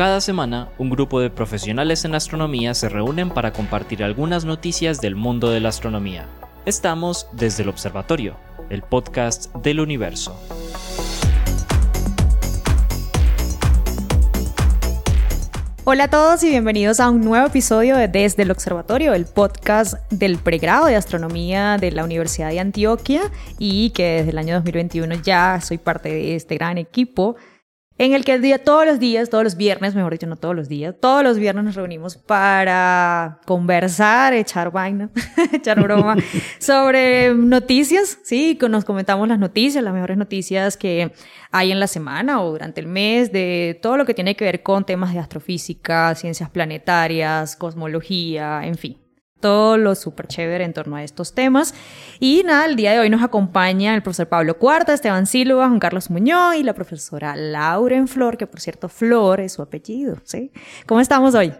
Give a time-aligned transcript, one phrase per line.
[0.00, 5.14] Cada semana, un grupo de profesionales en astronomía se reúnen para compartir algunas noticias del
[5.14, 6.26] mundo de la astronomía.
[6.64, 8.34] Estamos desde el Observatorio,
[8.70, 10.40] el podcast del universo.
[15.84, 19.96] Hola a todos y bienvenidos a un nuevo episodio de Desde el Observatorio, el podcast
[20.10, 23.22] del pregrado de astronomía de la Universidad de Antioquia
[23.58, 27.36] y que desde el año 2021 ya soy parte de este gran equipo
[28.00, 30.56] en el que el día, todos los días, todos los viernes, mejor dicho, no todos
[30.56, 35.10] los días, todos los viernes nos reunimos para conversar, echar vaina,
[35.52, 36.16] echar broma
[36.58, 41.12] sobre noticias, sí, nos comentamos las noticias, las mejores noticias que
[41.50, 44.62] hay en la semana o durante el mes, de todo lo que tiene que ver
[44.62, 48.99] con temas de astrofísica, ciencias planetarias, cosmología, en fin
[49.40, 51.74] todo lo súper chévere en torno a estos temas.
[52.20, 55.80] Y nada, el día de hoy nos acompaña el profesor Pablo Cuarta, Esteban Silva, Juan
[55.80, 60.52] Carlos Muñoz y la profesora Lauren Flor, que por cierto, Flor es su apellido, ¿sí?
[60.86, 61.52] ¿Cómo estamos hoy?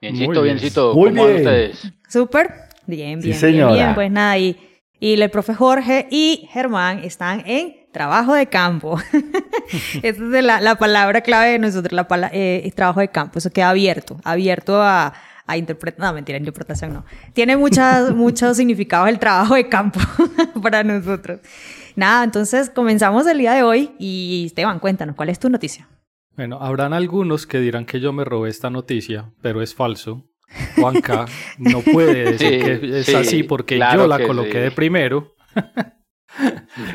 [0.00, 0.94] Biencito, biencito.
[0.94, 1.38] Muy ¿Cómo bien.
[1.38, 1.92] ustedes?
[2.08, 2.52] Súper.
[2.86, 3.94] Bien, bien, bien, bien.
[3.94, 4.56] Pues nada, y,
[4.98, 8.98] y el profe Jorge y Germán están en trabajo de campo.
[10.02, 13.38] Esa es la, la, palabra clave de nosotros, la eh, trabajo de campo.
[13.38, 15.12] Eso queda abierto, abierto a
[15.48, 17.04] a interpretar, no, mentira, interpretación no.
[17.32, 19.98] Tiene muchas, muchos significados el trabajo de campo
[20.62, 21.40] para nosotros.
[21.96, 25.88] Nada, entonces comenzamos el día de hoy y Esteban, cuéntanos, ¿cuál es tu noticia?
[26.36, 30.24] Bueno, habrán algunos que dirán que yo me robé esta noticia, pero es falso.
[30.76, 31.26] Juanca
[31.58, 35.34] no puede decir que es así porque yo la coloqué de primero.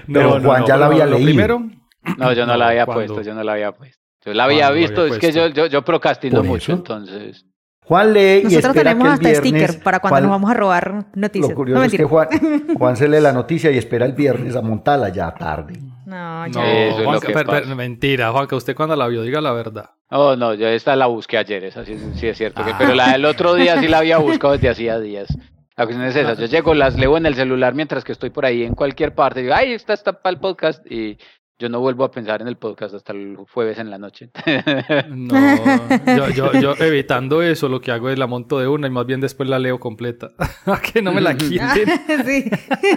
[0.07, 1.25] no, Juan ya la había leído.
[1.25, 1.69] Primero,
[2.17, 4.01] no, yo no, la había puesto, yo no la había puesto.
[4.25, 7.45] Yo la había visto, es que yo, yo, yo procrastino mucho, entonces.
[7.85, 11.05] Juan lee Nosotros y espera tenemos hasta viernes, sticker para cuando nos vamos a robar
[11.15, 11.49] noticias.
[11.49, 12.27] Lo curioso es que Juan,
[12.77, 15.79] Juan, se lee la noticia y espera el viernes a montarla ya tarde.
[16.05, 16.91] No, ya.
[16.91, 19.89] No, Juanca, mentira, Juanca, usted cuando la vio, diga la verdad.
[20.09, 22.61] Oh, no, yo esta la busqué ayer, esa sí, sí es cierto.
[22.63, 22.75] Ah.
[22.77, 25.27] pero la del otro día sí la había buscado desde hacía días.
[25.75, 28.45] La cuestión es esa, yo llego, las leo en el celular mientras que estoy por
[28.45, 31.17] ahí en cualquier parte, digo, ay, esta está para el podcast y
[31.63, 34.31] yo no vuelvo a pensar en el podcast hasta el jueves en la noche.
[35.07, 39.05] no, yo, yo, evitando eso, lo que hago es la monto de una y más
[39.05, 40.31] bien después la leo completa.
[40.65, 41.87] a que no me la quiten.
[42.25, 42.51] sí,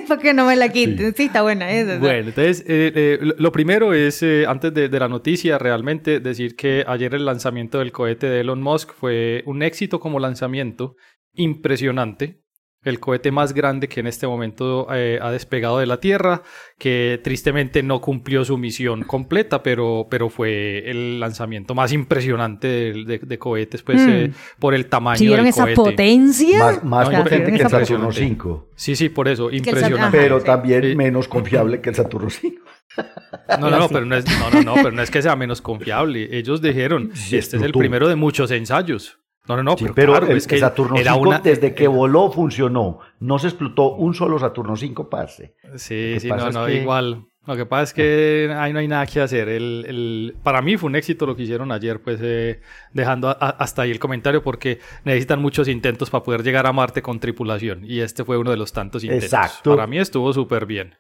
[0.09, 1.15] para que no me la quiten.
[1.15, 1.99] Sí, está buena esa.
[1.99, 6.57] Bueno, entonces, eh, eh, lo primero es, eh, antes de, de, la noticia, realmente decir
[6.57, 10.97] que ayer el lanzamiento del cohete de Elon Musk fue un éxito como lanzamiento
[11.35, 12.43] impresionante
[12.87, 16.43] el cohete más grande que en este momento eh, ha despegado de la Tierra,
[16.79, 23.39] que tristemente no cumplió su misión completa, pero, pero fue el lanzamiento más impresionante de,
[23.39, 24.09] cohetes, pues, hmm.
[24.09, 26.81] eh, por el tamaño ¿Sí vieron esa potencia?
[26.85, 28.69] Más, potente que el Saturno 5.
[28.77, 30.17] Sí, sí, por eso, impresionante.
[30.17, 32.63] Pero también menos confiable que el Saturno 5.
[33.61, 36.29] No, no, no, pero no, es, no, no, pero no es que sea menos confiable.
[36.37, 39.19] Ellos dijeron, este es el primero de muchos ensayos.
[39.49, 42.99] No, no, no, pero, el, es que Saturno 5 desde que voló funcionó.
[43.21, 45.55] No se explotó un solo Saturno 5 pase.
[45.77, 47.27] Sí, sí, no, no, igual.
[47.47, 49.49] Lo que pasa es que ahí no hay nada que hacer.
[49.49, 52.61] El, el, para mí fue un éxito lo que hicieron ayer, pues eh,
[52.93, 57.21] dejando hasta ahí el comentario porque necesitan muchos intentos para poder llegar a Marte con
[57.21, 59.27] tripulación y este fue uno de los tantos intentos.
[59.27, 59.77] Exacto.
[59.77, 60.97] Para mí estuvo súper bien.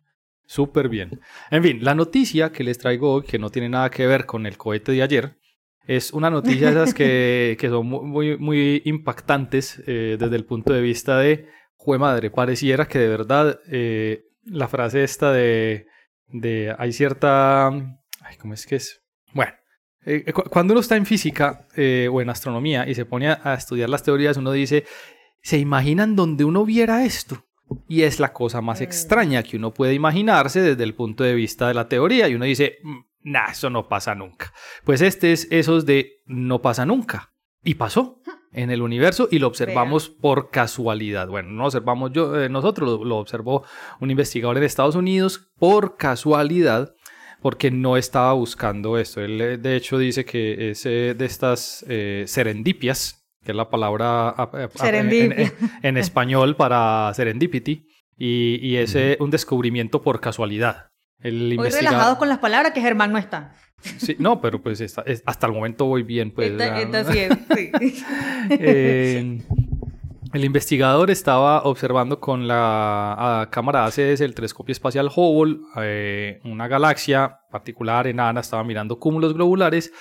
[0.47, 1.21] Súper bien.
[1.51, 4.47] En fin, la noticia que les traigo hoy, que no tiene nada que ver con
[4.47, 5.37] el cohete de ayer,
[5.87, 10.81] es una noticia esas que, que son muy, muy impactantes eh, desde el punto de
[10.81, 15.87] vista de, jue madre, pareciera que de verdad eh, la frase esta de,
[16.29, 19.03] de hay cierta, ay, ¿cómo es que es?
[19.33, 19.53] Bueno,
[20.05, 21.67] eh, cuando uno está en física
[22.11, 24.85] o en astronomía y se pone a, estudiar las teorías, uno dice,
[25.43, 27.45] ¿se imaginan donde uno viera esto?
[27.89, 28.85] Y es la cosa más mm.
[28.85, 32.29] extraña que uno puede imaginarse desde el punto de vista de la teoría.
[32.29, 34.53] Y uno dice, mm, nah, eso no pasa nunca.
[34.85, 37.33] Pues este es esos de no pasa nunca.
[37.63, 38.21] Y pasó
[38.53, 41.27] en el universo y lo observamos por casualidad.
[41.29, 43.65] Bueno, no observamos yo, eh, nosotros lo, observó
[44.01, 46.95] un investigador en Estados Unidos por casualidad
[47.43, 49.21] porque no estaba buscando esto.
[49.21, 51.85] Él eh, de hecho dice que es eh, de estas
[52.27, 54.35] serendipias, que es la palabra
[55.83, 57.87] en, español para serendipity,
[58.17, 60.91] y, y es un descubrimiento por casualidad.
[61.27, 63.53] El voy relajado con las palabras que Germán no está.
[63.81, 64.81] Sí, no, pero pues
[65.27, 66.31] hasta el momento voy bien.
[66.31, 67.71] Pues, está, bien, sí.
[68.51, 69.41] Eh,
[70.33, 77.41] el investigador estaba observando con la cámara ACS, el telescopio espacial Hubble, eh, una galaxia
[77.51, 79.93] particular enana, estaba mirando cúmulos globulares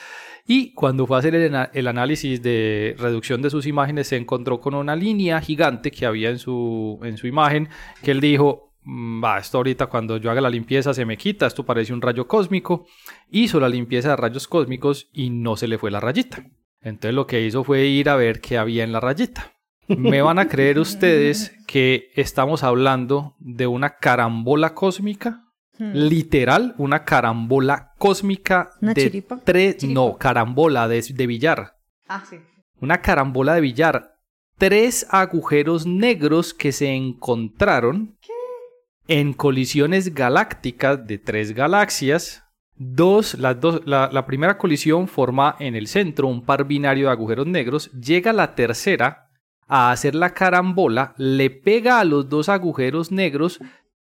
[0.48, 4.60] y cuando fue a hacer el, el, análisis de reducción de sus imágenes se encontró
[4.60, 7.70] con una línea gigante que había en su, en su imagen
[8.04, 11.66] que él dijo, va, esto ahorita cuando yo haga la limpieza se me quita, esto
[11.66, 12.86] parece un rayo cósmico.
[13.30, 16.46] Hizo la limpieza de rayos cósmicos y no se le fue la rayita.
[16.82, 19.54] Entonces lo que hizo fue ir a ver qué había en la rayita.
[19.88, 25.44] Me van a creer ustedes que estamos hablando de una carambola cósmica,
[25.78, 25.92] hmm.
[25.94, 31.78] literal, una carambola cósmica de tres, no, carambola de, de billar.
[32.08, 32.38] Ah, sí.
[32.80, 34.12] Una carambola de billar.
[34.58, 38.15] Tres agujeros negros que se encontraron
[39.08, 42.44] en colisiones galácticas de tres galaxias.
[42.78, 47.92] Dos, la primera colisión forma en el centro un par binario de agujeros negros.
[47.92, 49.30] Llega la tercera
[49.68, 53.60] a hacer la carambola, le pega a los dos agujeros negros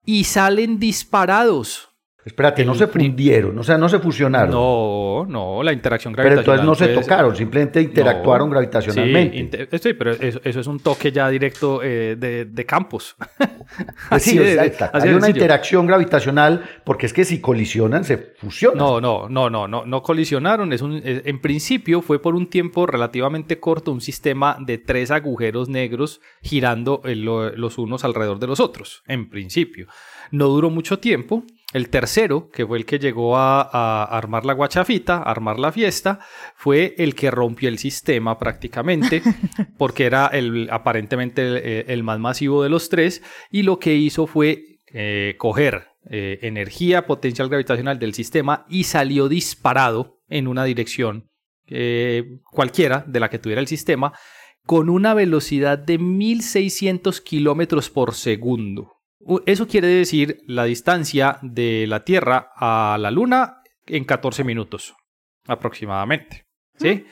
[0.05, 1.96] y salen disparados.
[2.27, 4.51] Espérate, no se fundieron, o sea, no se fusionaron.
[4.51, 6.45] No, no, la interacción gravitacional.
[6.45, 9.69] Pero entonces no se tocaron, simplemente interactuaron gravitacionalmente.
[9.79, 13.15] Sí, pero eso, es un toque ya directo eh, de, campos.
[14.19, 18.79] sí, Hay una interacción gravitacional porque es que si colisionan se fusionan.
[18.79, 20.73] No, no, no, no, no, no colisionaron.
[20.73, 25.69] Es un, en principio fue por un tiempo relativamente corto un sistema de tres agujeros
[25.69, 29.87] negros girando los unos alrededor de los otros, en principio.
[30.33, 31.45] No duró mucho tiempo
[31.77, 36.21] el tercero, que fue el que llegó a, armar la guachafita, a armar la fiesta,
[36.55, 39.23] fue el que rompió el sistema prácticamente,
[39.79, 44.81] porque era el, aparentemente el, más masivo de los tres, y lo que hizo fue
[44.93, 51.29] eh, coger eh, energía potencial gravitacional del sistema y salió disparado en una dirección
[51.67, 54.13] eh, cualquiera de la que tuviera el sistema,
[54.65, 58.96] con una velocidad de 1600 kilómetros por segundo.
[59.47, 64.95] Eso quiere decir la distancia de la Tierra a la Luna en 14 minutos
[65.47, 66.47] aproximadamente.
[66.79, 67.05] ¿Sí?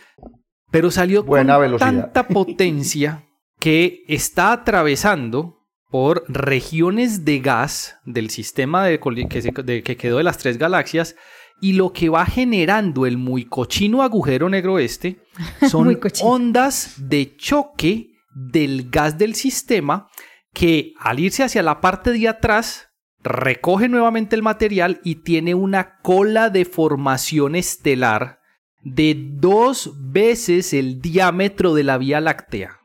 [0.70, 1.46] Pero salió con
[1.78, 3.24] tanta potencia
[3.58, 10.38] que está atravesando por regiones de gas del sistema de, que, que quedó de las
[10.38, 11.14] tres galaxias
[11.60, 15.20] y lo que va generando el muy cochino agujero negro este
[15.70, 20.08] son ondas de choque del gas del sistema
[20.54, 22.88] que al irse hacia la parte de atrás
[23.22, 28.40] recoge nuevamente el material y tiene una cola de formación estelar
[28.82, 32.80] de dos veces el diámetro de la Vía Láctea.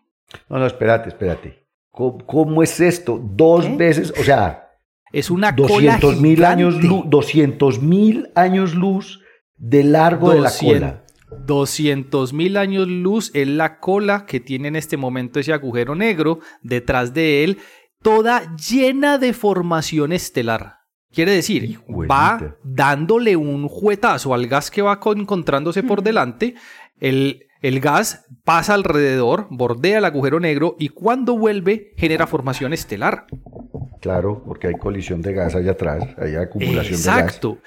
[0.47, 1.65] No, no, espérate, espérate.
[1.91, 3.19] ¿Cómo, es esto?
[3.21, 4.65] Dos veces, o sea...
[5.11, 9.21] Es una 200 mil años luz, 200 mil años luz
[9.57, 11.03] de largo de la cola.
[11.45, 16.39] 200 mil años luz es la cola que tiene en este momento ese agujero negro
[16.61, 17.57] detrás de él,
[18.01, 20.79] toda llena de formación estelar.
[21.11, 26.53] Quiere decir, va dándole un juetazo al gas que va encontrándose por delante,
[26.99, 33.25] el, el gas pasa alrededor, bordea el agujero negro y cuando vuelve genera formación estelar.
[34.01, 37.17] Claro, porque hay colisión de gas allá atrás, hay acumulación de gas.
[37.17, 37.57] Exacto.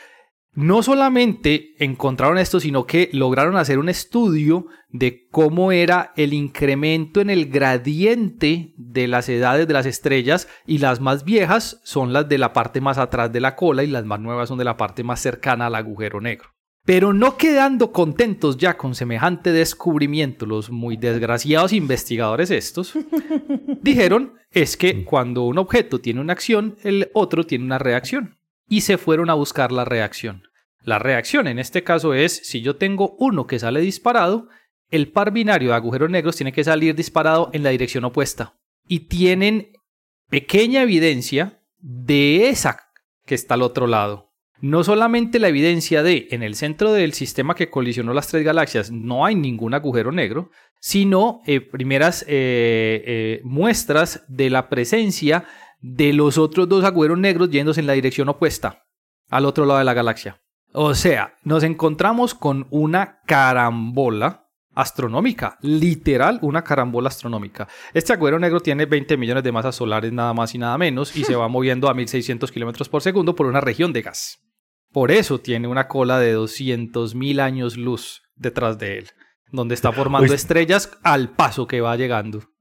[0.55, 7.23] No solamente encontraron esto, sino que lograron hacer un estudio de cómo era el incremento
[7.23, 12.29] en el gradiente de las edades de las estrellas y las más viejas son las
[12.29, 14.77] de la parte más atrás de la cola y las más nuevas son de la
[14.77, 16.51] parte más cercana al agujero negro.
[16.85, 22.93] Pero no quedando contentos ya con semejante descubrimiento, los muy desgraciados investigadores estos,
[23.81, 28.37] dijeron es que cuando un objeto tiene una acción, el otro tiene una reacción
[28.69, 30.45] y se fueron a buscar la reacción.
[30.85, 34.49] La reacción en este caso es, si yo tengo uno que sale disparado,
[34.91, 38.59] el par binario de agujeros negros tiene que salir disparado en la dirección opuesta.
[38.87, 39.73] Y tienen
[40.29, 42.79] pequeña evidencia de esa
[43.25, 44.33] que está al otro lado.
[44.61, 48.93] No solamente la evidencia de en el centro del sistema que colisionó las tres galaxias
[48.93, 55.45] no hay ningún agujero negro, sino eh, primeras eh, eh, muestras de la presencia
[55.83, 58.85] de los otros dos agujeros negros yéndose en la dirección opuesta,
[59.29, 60.41] al otro lado de la galaxia.
[60.73, 67.69] O sea, nos encontramos con una carambola astronómica, literal una carambola astronómica.
[67.93, 71.25] Este agujero negro tiene 20 millones de masas solares nada más y nada menos y
[71.25, 74.39] se va moviendo a 1600 kilómetros por segundo por una región de gas.
[74.93, 79.11] Por eso tiene una cola de 200.000 años luz detrás de él,
[79.51, 82.52] donde está formando pues estrellas al paso que va llegando.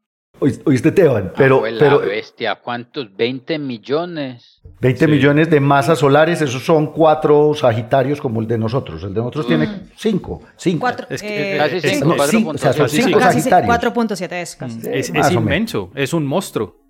[0.42, 1.62] Oíste, Teban, pero...
[1.78, 3.16] pero bestia, ¿cuántos?
[3.16, 4.60] 20 millones.
[4.80, 9.04] 20 millones de masas solares, esos son cuatro Sagitarios como el de nosotros.
[9.04, 9.90] El de nosotros tiene mm.
[9.96, 10.42] cinco.
[10.56, 10.90] cinco.
[11.12, 12.16] es que, eh, casi cinco,
[12.50, 13.76] o sea, son cinco Sagitarios.
[13.76, 14.80] 4.7 es casi.
[14.92, 16.82] Es, es inmenso, es un monstruo.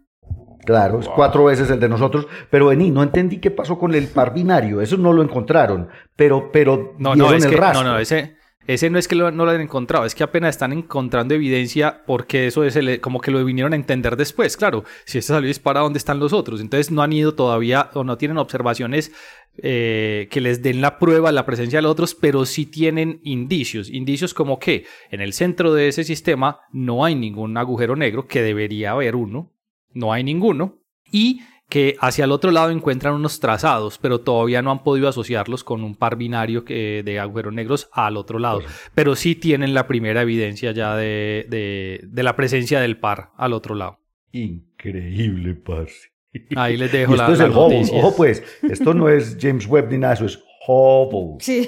[0.63, 2.27] Claro, es cuatro veces el de nosotros.
[2.49, 4.79] Pero vení, no entendí qué pasó con el par binario.
[4.79, 5.89] Eso no lo encontraron.
[6.15, 8.37] Pero, pero no, no, es que, No, no, ese,
[8.67, 12.47] ese no es que no lo hayan encontrado, es que apenas están encontrando evidencia porque
[12.47, 14.55] eso es el, como que lo vinieron a entender después.
[14.55, 16.61] Claro, si este salió disparado, ¿dónde están los otros?
[16.61, 19.11] Entonces no han ido todavía o no tienen observaciones
[19.57, 23.19] eh, que les den la prueba de la presencia de los otros, pero sí tienen
[23.23, 23.89] indicios.
[23.89, 28.41] Indicios como que en el centro de ese sistema no hay ningún agujero negro, que
[28.41, 29.51] debería haber uno,
[29.93, 30.77] no hay ninguno.
[31.11, 31.41] Y
[31.71, 35.85] que hacia el otro lado encuentran unos trazados, pero todavía no han podido asociarlos con
[35.85, 38.59] un par binario que, de agujeros negros al otro lado.
[38.93, 43.73] Pero sí tienen la primera evidencia ya de, de, la presencia del par al otro
[43.73, 43.99] lado.
[44.33, 46.11] Increíble, parce.
[46.57, 49.97] Ahí les dejo esto la, es el Ojo, pues, esto no es James Webb ni
[49.97, 51.37] nada, eso es Hubble.
[51.39, 51.67] Sí.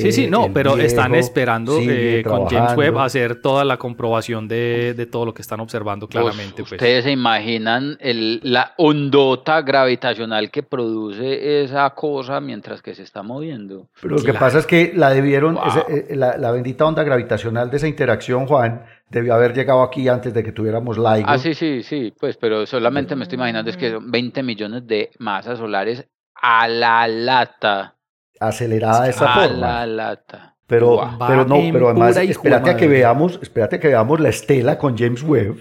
[0.00, 4.92] sí, sí, no, pero están esperando eh, con James Webb hacer toda la comprobación de,
[4.94, 6.62] de todo lo que están observando claramente.
[6.62, 6.72] Pues.
[6.72, 13.22] Ustedes se imaginan el, la ondota gravitacional que produce esa cosa mientras que se está
[13.22, 13.88] moviendo.
[14.02, 17.78] Pero lo que pasa es que la debieron, eh, la, la, bendita onda gravitacional de
[17.78, 21.24] esa interacción, Juan, debió haber llegado aquí antes de que tuviéramos LIGO.
[21.26, 24.86] Ah, sí, sí, sí, pues, pero solamente me estoy imaginando es que son 20 millones
[24.86, 26.06] de masas solares
[26.40, 27.96] a la lata.
[28.40, 29.82] Acelerada de esa a forma.
[29.82, 30.56] A la lata.
[30.66, 34.78] Pero, pero no, pero además, espérate a que veamos, espérate a que veamos la estela
[34.78, 35.58] con James Webb,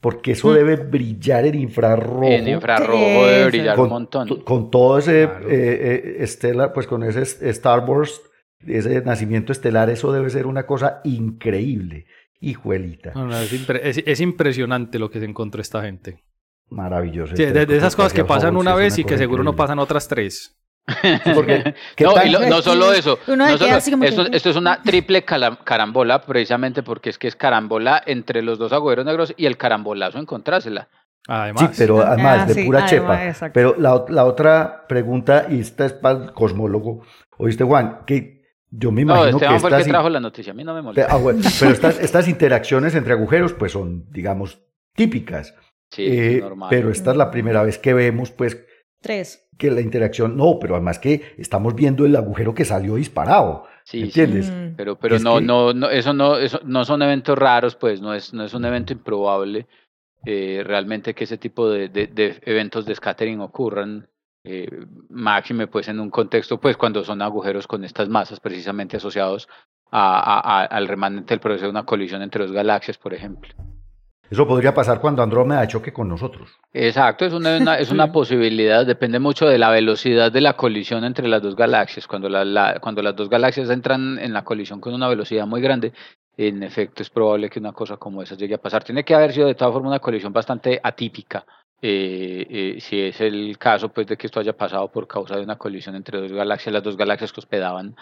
[0.00, 0.54] porque eso mm.
[0.54, 2.24] debe brillar en infrarrojo.
[2.24, 4.42] En infrarrojo debe brillar un montón.
[4.42, 8.20] Con todo ese eh, eh, estela, pues con ese Star Wars,
[8.66, 12.06] ese nacimiento estelar, eso debe ser una cosa increíble.
[12.42, 13.12] Hijuelita.
[13.82, 16.24] es, impresionante lo que se encontró esta gente.
[16.70, 17.34] Maravilloso.
[17.34, 20.56] de, esas cosas que pasan una vez y que seguro no pasan otras tres.
[21.34, 23.18] Porque, no, no, solo eso.
[24.32, 29.04] esto, es una triple carambola, precisamente porque es que es carambola entre los dos agujeros
[29.04, 30.88] negros y el carambolazo encontrársela.
[31.28, 31.70] Además.
[31.70, 33.20] Sí, pero además, ah, de pura chepa.
[33.52, 37.02] Pero la, la, otra pregunta, y esta es para el cosmólogo,
[37.36, 39.60] oíste Juan, que yo me imagino que estas...
[39.60, 41.14] fue el que trajo la noticia, a mí no me molesta.
[41.14, 44.60] Ah, pero estas, estas interacciones entre agujeros, pues son, digamos,
[44.94, 45.54] típicas.
[45.90, 48.64] Sí, eh, Pero esta es la primera vez que vemos, pues,
[49.00, 49.48] Tres.
[49.58, 53.64] que la interacción, no, pero además que estamos viendo el agujero que salió disparado.
[53.84, 54.50] Sí, ¿Entiendes?
[54.50, 54.76] Mm.
[54.76, 58.32] Pero, pero no, no, no, eso no, eso no son eventos raros, pues, no es,
[58.32, 59.66] no es un evento improbable.
[60.24, 64.08] Eh, realmente que ese tipo de, de, eventos de scattering ocurran.
[64.42, 69.48] Eh, máxime, pues, en un contexto, pues, cuando son agujeros con estas masas precisamente asociados
[69.90, 73.52] a, al remanente del proceso de una colisión entre dos galaxias, por ejemplo.
[74.30, 76.48] Eso podría pasar cuando Andrómeda choque con nosotros.
[76.72, 81.26] Exacto, es una, es una posibilidad, depende mucho de la velocidad de la colisión entre
[81.26, 82.06] las dos galaxias.
[82.06, 85.92] Cuando, la, cuando las dos galaxias entran en la colisión con una velocidad muy grande,
[86.36, 88.84] en efecto es probable que una cosa como esa llegue a pasar.
[88.84, 91.44] Tiene que haber sido de todas formas una colisión bastante atípica.
[91.82, 95.42] Eh, eh, si es el caso pues de que esto haya pasado por causa de
[95.42, 97.96] una colisión entre dos galaxias, las dos galaxias que hospedaban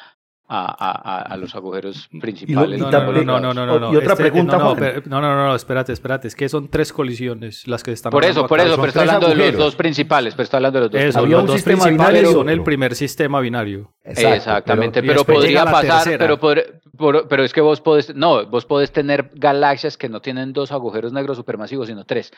[0.50, 2.80] a, a, a, los agujeros principales.
[2.80, 6.28] no, no, no, no, no, no, Y otra pregunta, no, no, no, no, espérate, espérate,
[6.28, 9.28] es que son tres colisiones las que están Por eso, por eso, pero está hablando
[9.28, 12.48] de los dos principales, pero está hablando de los dos eso, Los dos principales son
[12.48, 13.92] el primer sistema binario.
[14.02, 19.98] Exactamente, pero, podría pasar, pero, pero es que vos podés, no, vos podés tener galaxias
[19.98, 22.32] que no tienen dos agujeros negros supermasivos, sino tres.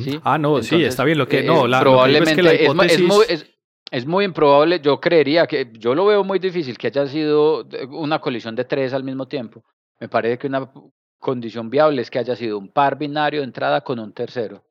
[0.00, 0.20] ¿sí?
[0.22, 3.10] Ah, no, sí, está bien, lo que, no, la, probablemente es que la hipótesis...
[3.28, 3.57] Es
[4.06, 8.54] muy improbable, yo creería que, yo lo veo muy difícil que haya sido una colisión
[8.54, 9.64] de tres al mismo tiempo.
[10.00, 10.70] Me parece que una
[11.18, 14.62] condición viable es que haya sido un par binario de entrada con un tercero.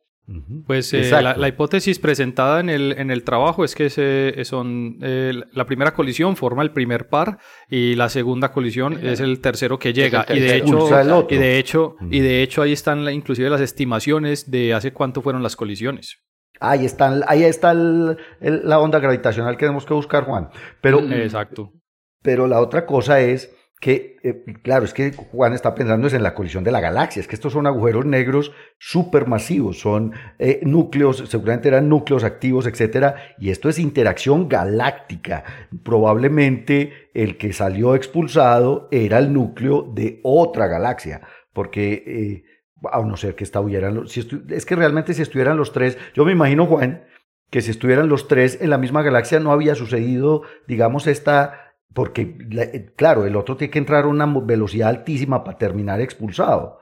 [0.66, 5.34] Pues eh, la, hipótesis presentada en el, en el trabajo es que se, son, eh,
[5.54, 7.38] la primera colisión forma el primer par
[7.70, 10.26] y la segunda colisión es el tercero que llega.
[10.28, 14.74] y, de hecho, y, de hecho, y de hecho ahí están inclusive las estimaciones de
[14.74, 16.18] hace cuánto fueron las colisiones.
[16.60, 20.50] Ahí está, ahí está la onda gravitacional que tenemos que buscar, Juan.
[20.82, 21.74] Pero, Exacto.
[22.22, 26.24] Pero la otra cosa es que, eh, claro, es que Juan está pensando es en
[26.24, 31.24] la colisión de la galaxia, es que estos son agujeros negros supermasivos, son eh, núcleos,
[31.28, 35.44] seguramente eran núcleos activos, etcétera, y esto es interacción galáctica.
[35.84, 41.22] Probablemente el que salió expulsado era el núcleo de otra galaxia,
[41.54, 42.47] porque eh,
[42.91, 46.31] a no ser que estuvieran, si es que realmente si estuvieran los tres, yo me
[46.31, 47.03] imagino, Juan,
[47.50, 52.38] que si estuvieran los tres en la misma galaxia no había sucedido, digamos, esta, porque,
[52.51, 56.79] eh, claro, el otro tiene que entrar a una velocidad altísima para terminar expulsado.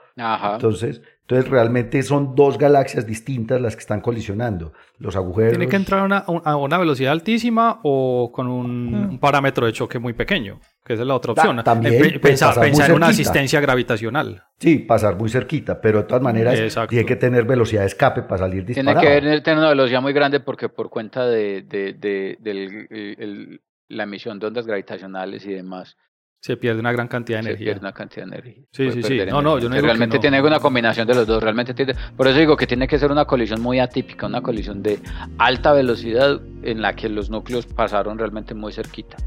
[0.56, 4.74] Entonces, entonces realmente son dos galaxias distintas las que están colisionando.
[5.00, 5.54] Los agujeros.
[5.54, 9.18] Tiene que entrar a una, velocidad altísima o con un, mm.
[9.18, 11.64] parámetro de choque muy pequeño, que esa es la otra opción.
[11.64, 14.44] también eh, pensar, pensar en una asistencia gravitacional.
[14.60, 18.38] Sí, pasar muy cerquita, pero de todas maneras tiene que tener velocidad de escape para
[18.38, 19.00] salir disparado.
[19.00, 24.38] Tiene que tener una velocidad muy grande porque por cuenta de, de, de, la emisión
[24.38, 25.98] de ondas gravitacionales y demás
[26.46, 27.66] se pierde una gran cantidad de se energía.
[27.66, 28.64] pierde una cantidad de energía.
[28.72, 29.18] Sí, Puede sí, sí.
[29.32, 30.22] No, no, yo no digo que Realmente no.
[30.22, 31.42] tiene una combinación de los dos.
[31.42, 34.84] Realmente tiene, por eso digo que tiene que ser una colisión muy atípica, una colisión
[34.84, 35.00] de
[35.40, 39.18] alta velocidad en la que los núcleos pasaron realmente muy cerquita.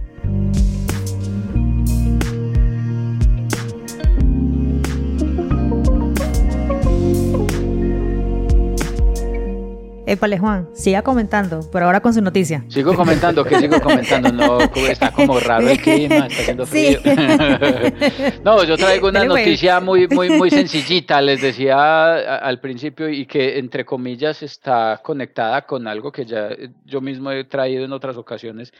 [10.09, 12.65] Épale, Juan, siga comentando, pero ahora con su noticia.
[12.69, 14.33] Sigo comentando, que sigo comentando?
[14.33, 16.97] No, está como raro el clima, está haciendo Sí.
[16.97, 17.15] frío.
[18.45, 23.59] no, yo traigo una noticia muy, muy, muy sencillita, les decía al principio, y que
[23.59, 26.49] entre comillas está conectada con algo que ya
[26.87, 28.73] yo mismo he traído en otras ocasiones,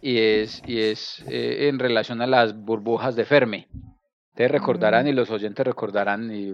[0.00, 3.66] y es, y es eh, en relación a las burbujas de Fermi.
[4.30, 6.52] Ustedes recordarán y los oyentes recordarán y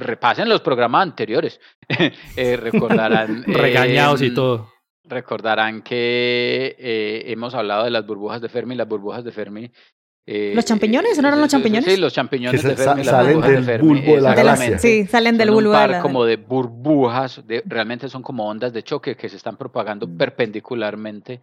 [0.00, 1.60] repasen los programas anteriores.
[2.36, 3.44] eh, recordarán.
[3.46, 4.68] Regañados y em, todo.
[5.04, 9.70] Recordarán que eh, hemos hablado de las burbujas de Fermi, las burbujas de Fermi.
[10.26, 11.20] eh, ¿Los champiñones?
[11.20, 11.92] ¿No eran los champiñones?
[11.92, 13.88] Sí, los champiñones de sa- Fermi, las salen burbujas de del Fermi.
[13.88, 14.78] bulbo de la galaxia.
[14.78, 16.00] Sí, salen del bulbo un de la...
[16.02, 20.16] como de burbujas, de, realmente son como ondas de choque que se están propagando Mm.
[20.16, 21.40] perpendicularmente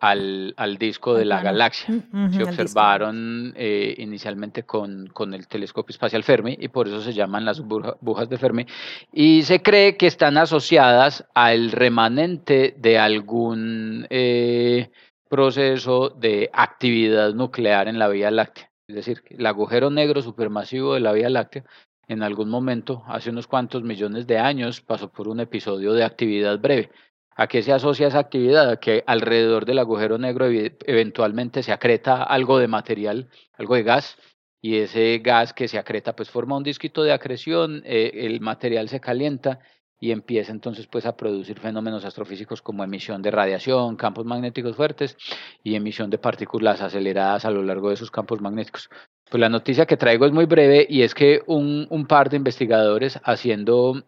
[0.00, 1.86] al, al disco de la galaxia
[2.32, 7.44] se observaron eh, inicialmente con, con el telescopio espacial Fermi y por eso se llaman
[7.44, 8.66] las burja- burbujas de Fermi
[9.12, 14.90] y se cree que están asociadas al remanente de algún eh,
[15.28, 18.70] proceso de actividad nuclear en la Vía Láctea.
[18.88, 21.64] Es decir, el agujero negro supermasivo de la Vía Láctea
[22.08, 26.60] en algún momento, hace unos cuantos millones de años, pasó por un episodio de actividad
[26.60, 26.90] breve.
[27.38, 28.70] ¿A qué se asocia esa actividad?
[28.70, 33.28] A que alrededor del agujero negro eventualmente se acreta algo de material,
[33.58, 34.16] algo de gas,
[34.62, 38.88] y ese gas que se acreta pues forma un disquito de acreción, eh, el material
[38.88, 39.60] se calienta
[40.00, 45.16] y empieza entonces pues a producir fenómenos astrofísicos como emisión de radiación, campos magnéticos fuertes
[45.62, 48.88] y emisión de partículas aceleradas a lo largo de esos campos magnéticos.
[49.30, 53.20] Pues la noticia que traigo es muy breve y es que un par de investigadores
[53.24, 54.04] haciendo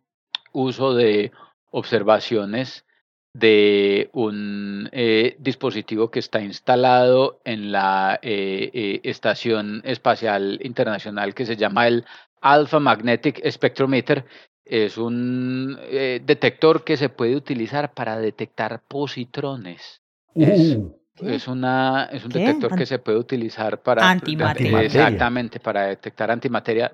[0.52, 1.30] uso de
[1.70, 2.87] observaciones
[3.35, 11.47] de un eh, dispositivo que está instalado en la eh, eh, Estación Espacial Internacional que
[11.47, 12.04] se llama el
[12.40, 14.24] Alpha Magnetic Spectrometer.
[14.64, 20.03] Es un eh, detector que se puede utilizar para detectar positrones.
[20.35, 20.76] Es-
[21.20, 21.35] Uh, ¿Qué?
[21.35, 22.38] es, una, es un ¿Qué?
[22.38, 24.09] detector que se puede utilizar para...
[24.09, 24.83] Antimateria.
[24.83, 26.92] Exactamente, para detectar antimateria.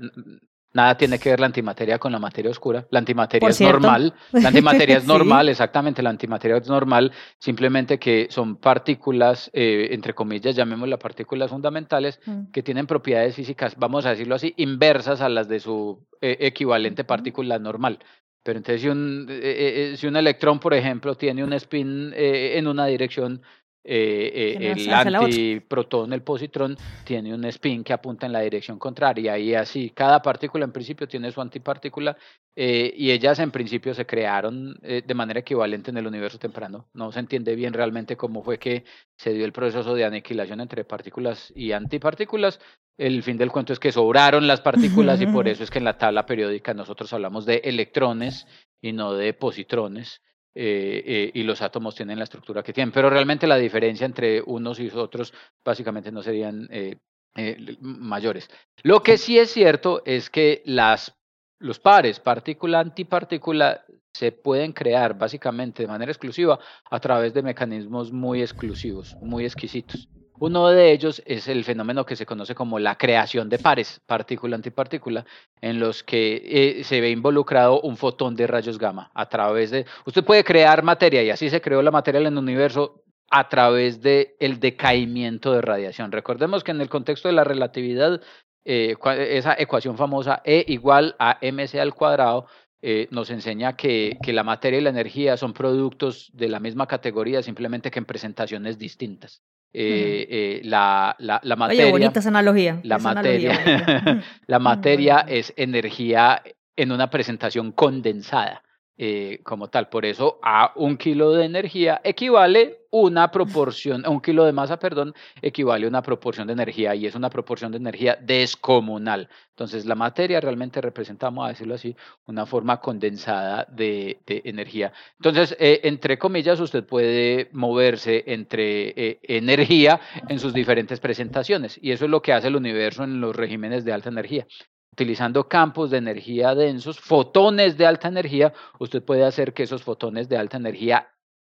[0.75, 2.85] Nada tiene que ver la antimateria con la materia oscura.
[2.91, 3.79] La antimateria Por es cierto.
[3.79, 4.13] normal.
[4.33, 5.09] La antimateria es Sí.
[5.09, 6.03] normal, exactamente.
[6.03, 12.51] La antimateria es normal, simplemente que son partículas, eh, entre comillas, llamémoslas partículas fundamentales, Mm.
[12.53, 17.05] que tienen propiedades físicas, vamos a decirlo así, inversas a las de su eh, equivalente
[17.05, 17.99] partícula normal.
[18.43, 22.59] Pero entonces, si un, eh, eh, si un electrón, por ejemplo, tiene un spin eh,
[22.59, 23.43] en una dirección,
[23.87, 29.39] eh, eh, el antiprotón, el positrón, tiene un spin que apunta en la dirección contraria.
[29.39, 32.17] Y así, cada partícula en principio tiene su antipartícula
[32.57, 36.89] eh, y ellas en principio se crearon de manera equivalente en el universo temprano.
[36.95, 38.85] No se entiende bien realmente cómo fue que
[39.17, 42.61] se dio el proceso de aniquilación entre partículas y antipartículas.
[42.97, 45.85] El fin del cuento es que sobraron las partículas y por eso es que en
[45.85, 48.47] la tabla periódica nosotros hablamos de electrones
[48.81, 50.23] y no de positrones.
[50.55, 54.41] Eh, eh, y los átomos tienen la estructura que tienen, pero realmente la diferencia entre
[54.43, 55.33] unos y otros
[55.65, 56.97] básicamente no serían eh,
[57.37, 58.49] eh, mayores.
[58.85, 61.13] Lo que sí es cierto es que las,
[61.59, 68.41] los pares partícula-antipartícula se pueden crear básicamente de manera exclusiva a través de mecanismos muy
[68.41, 70.09] exclusivos, muy exquisitos.
[70.41, 75.25] Uno de ellos es el fenómeno que se conoce como la creación de pares partícula-antipartícula,
[75.61, 79.87] en los que eh, se ve involucrado un fotón de rayos gamma a través de...
[80.05, 84.03] Usted puede crear materia y así se creó la materia en el universo a través
[84.03, 86.11] del el decaimiento de radiación.
[86.11, 88.21] Recordemos que en el contexto de la relatividad,
[88.65, 88.97] eh,
[89.31, 92.47] esa ecuación famosa E igual a mc al cuadrado
[92.83, 96.87] eh, nos enseña que, que la materia y la energía son productos de la misma
[96.87, 99.43] categoría, simplemente que en presentaciones distintas.
[99.77, 102.79] Eh, eh, la, la, la materia, Oye, bonita esa analogía.
[102.85, 104.23] la esa analogía materia, bonita.
[104.47, 106.43] la materia es energía
[106.77, 108.63] en una presentación condensada
[108.97, 109.89] eh, como tal.
[109.89, 115.15] Por eso a un kilo de energía equivale una proporción, un kilo de masa, perdón,
[115.43, 119.29] equivale a una proporción de energía y es una proporción de energía descomunal.
[119.51, 124.93] Entonces la materia realmente representa, vamos a decirlo así, una forma condensada de, de energía.
[125.19, 131.91] Entonces, eh, entre comillas, usted puede moverse entre eh, energía en sus diferentes presentaciones y
[131.91, 134.47] eso es lo que hace el universo en los regímenes de alta energía
[134.95, 140.29] utilizando campos de energía densos, fotones de alta energía, usted puede hacer que esos fotones
[140.29, 141.09] de alta energía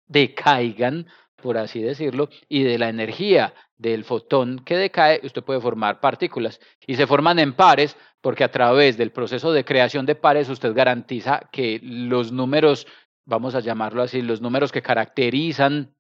[0.08, 1.08] decaigan
[1.44, 6.62] por así decirlo, y de la energía del fotón que decae, usted puede formar partículas.
[6.88, 10.74] Y se forman en pares porque a través del proceso de creación de pares usted
[10.74, 12.88] garantiza que los números,
[13.26, 15.94] vamos a llamarlo así, los números que caracterizan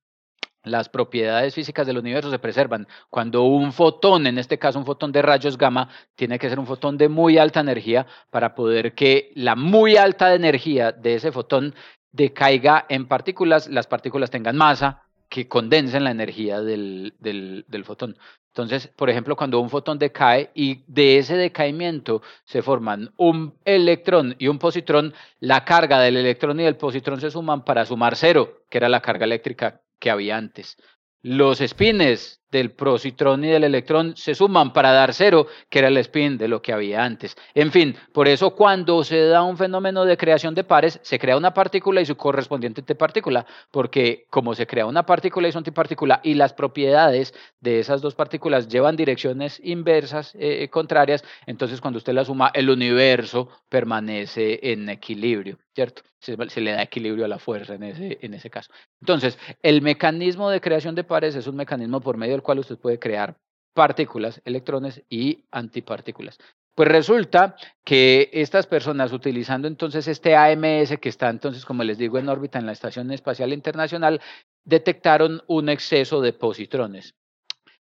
[0.63, 2.87] las propiedades físicas del universo se preservan.
[3.09, 6.67] Cuando un fotón, en este caso un fotón de rayos gamma, tiene que ser un
[6.67, 11.75] fotón de muy alta energía para poder que la muy alta energía de ese fotón
[12.11, 18.19] decaiga en partículas, las partículas tengan masa, que condensen la energía del, del, del, fotón.
[18.49, 24.35] Entonces, por ejemplo, cuando un fotón decae y de ese decaimiento se forman un electrón
[24.37, 28.61] y un positrón, la carga del electrón y del positrón se suman para sumar cero,
[28.69, 30.77] que era la carga eléctrica que había antes.
[31.21, 35.97] Los spines del positrón y del electrón se suman para dar cero, que era el
[35.97, 37.35] spin de lo que había antes.
[37.53, 41.35] En fin, por eso cuando se da un fenómeno de creación de pares, se crea
[41.35, 46.21] una partícula y su correspondiente antipartícula, porque como se crea una partícula y su antipartícula
[46.23, 52.13] y las propiedades de esas dos partículas llevan direcciones inversas, eh, contrarias, entonces cuando usted
[52.13, 56.03] la suma, el universo permanece en equilibrio, ¿cierto?
[56.19, 58.71] Se, se, le da equilibrio a la fuerza en ese, en ese caso.
[59.01, 62.77] Entonces, el mecanismo de creación de pares es un mecanismo por medio del cual usted
[62.77, 63.35] puede crear
[63.73, 66.37] partículas, electrones y antipartículas.
[66.75, 72.17] Pues resulta que estas personas utilizando entonces este AMS que está entonces, como les digo,
[72.17, 74.21] en órbita en la Estación Espacial Internacional,
[74.63, 77.15] detectaron un exceso de positrones.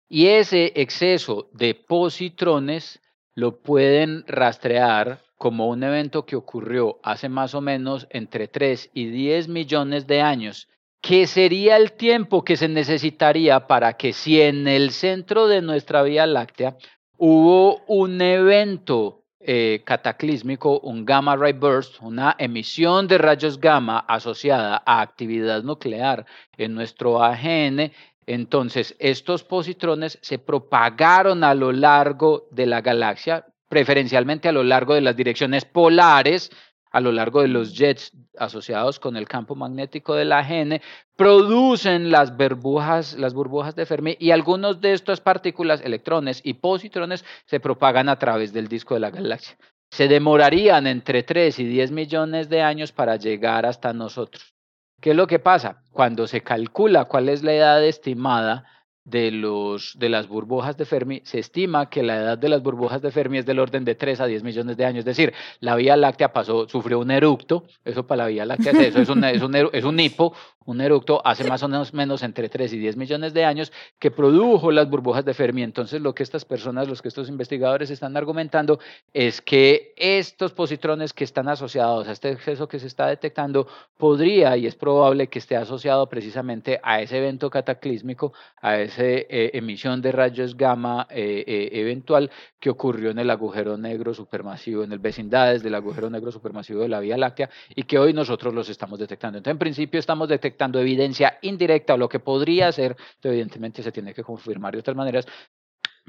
[0.09, 3.01] Y ese exceso de positrones
[3.33, 9.07] lo pueden rastrear como un evento que ocurrió hace más o menos entre 3 y
[9.07, 10.67] 10 millones de años
[11.05, 16.01] ¿Qué sería el tiempo que se necesitaría para que si en el centro de nuestra
[16.01, 16.77] Vía Láctea
[17.19, 24.81] hubo un evento eh, cataclísmico, un gamma ray burst, una emisión de rayos gamma asociada
[24.83, 26.25] a actividad nuclear
[26.57, 27.91] en nuestro AGN,
[28.25, 34.95] entonces estos positrones se propagaron a lo largo de la galaxia, preferencialmente a lo largo
[34.95, 36.49] de las direcciones polares,
[36.95, 40.79] a lo largo de los jets asociados con el campo magnético de la AGN
[41.17, 47.25] producen las burbujas, las burbujas de Fermi y algunos de estas partículas, electrones y positrones,
[47.47, 49.57] se propagan a través del disco de la galaxia.
[49.91, 54.53] Se demorarían entre 3 y 10 millones de años para llegar hasta nosotros.
[55.01, 55.83] ¿Qué es lo que pasa?
[55.91, 58.63] Cuando se calcula cuál es la edad estimada
[59.05, 63.01] de, los, de las burbujas de Fermi, se estima que la edad de las burbujas
[63.01, 64.99] de Fermi es del orden de 3 a 10 millones de años.
[64.99, 68.79] Es decir, la Vía Láctea pasó, sufrió un eructo, eso para la Vía Láctea es
[68.79, 70.33] eso, es un, es un, es un hipo,
[70.65, 74.11] un eructo hace más o menos, menos entre 3 y 10 millones de años que
[74.11, 75.63] produjo las burbujas de Fermi.
[75.63, 78.79] Entonces, lo que estas personas, los que estos investigadores están argumentando
[79.13, 84.57] es que estos positrones que están asociados a este exceso que se está detectando podría
[84.57, 90.01] y es probable que esté asociado precisamente a ese evento cataclísmico, a esa eh, emisión
[90.01, 94.99] de rayos gamma eh, eh, eventual que ocurrió en el agujero negro supermasivo, en el
[94.99, 98.97] vecindades del agujero negro supermasivo de la Vía Láctea y que hoy nosotros los estamos
[98.97, 99.37] detectando.
[99.37, 103.91] Entonces, en principio estamos detectando detectando evidencia indirecta o lo que podría ser, evidentemente se
[103.91, 105.27] tiene que confirmar de otras maneras,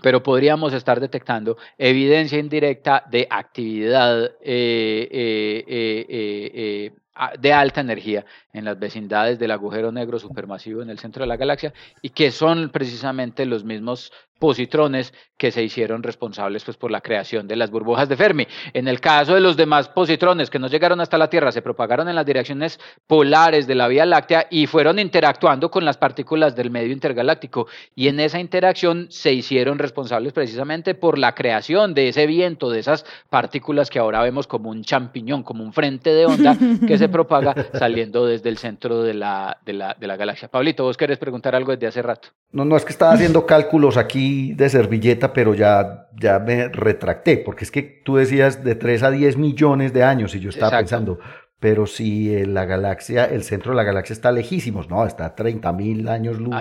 [0.00, 6.92] pero podríamos estar detectando evidencia indirecta de actividad eh, eh, eh,
[7.40, 8.24] de alta energía
[8.57, 12.31] en las vecindades del agujero negro supermasivo en el centro de la galaxia y que
[12.31, 17.71] son precisamente los mismos positrones que se hicieron responsables pues, por la creación de las
[17.71, 18.47] burbujas de Fermi.
[18.73, 22.09] En el caso de los demás positrones que no llegaron hasta la Tierra, se propagaron
[22.09, 26.71] en las direcciones polares de la Vía Láctea y fueron interactuando con las partículas del
[26.71, 27.66] medio intergaláctico.
[27.95, 32.81] Y en esa interacción se hicieron responsables precisamente por la creación de ese viento, de
[32.81, 37.09] esas partículas que ahora vemos como un champiñón, como un frente de onda que se
[37.09, 40.48] propaga saliendo desde el centro de la, de la, de la galaxia.
[40.48, 42.28] Pablito, vos querés preguntar algo desde hace rato.
[42.52, 47.38] No, no, es que estaba haciendo cálculos aquí de servilleta, pero ya, ya me retracté,
[47.38, 50.78] porque es que tú decías de 3 a 10 millones de años y yo estaba
[50.78, 51.18] pensando,
[51.59, 55.72] pero si la galaxia, el centro de la galaxia está lejísimos, no, está a 30
[55.72, 56.54] mil años luz.
[56.54, 56.61] A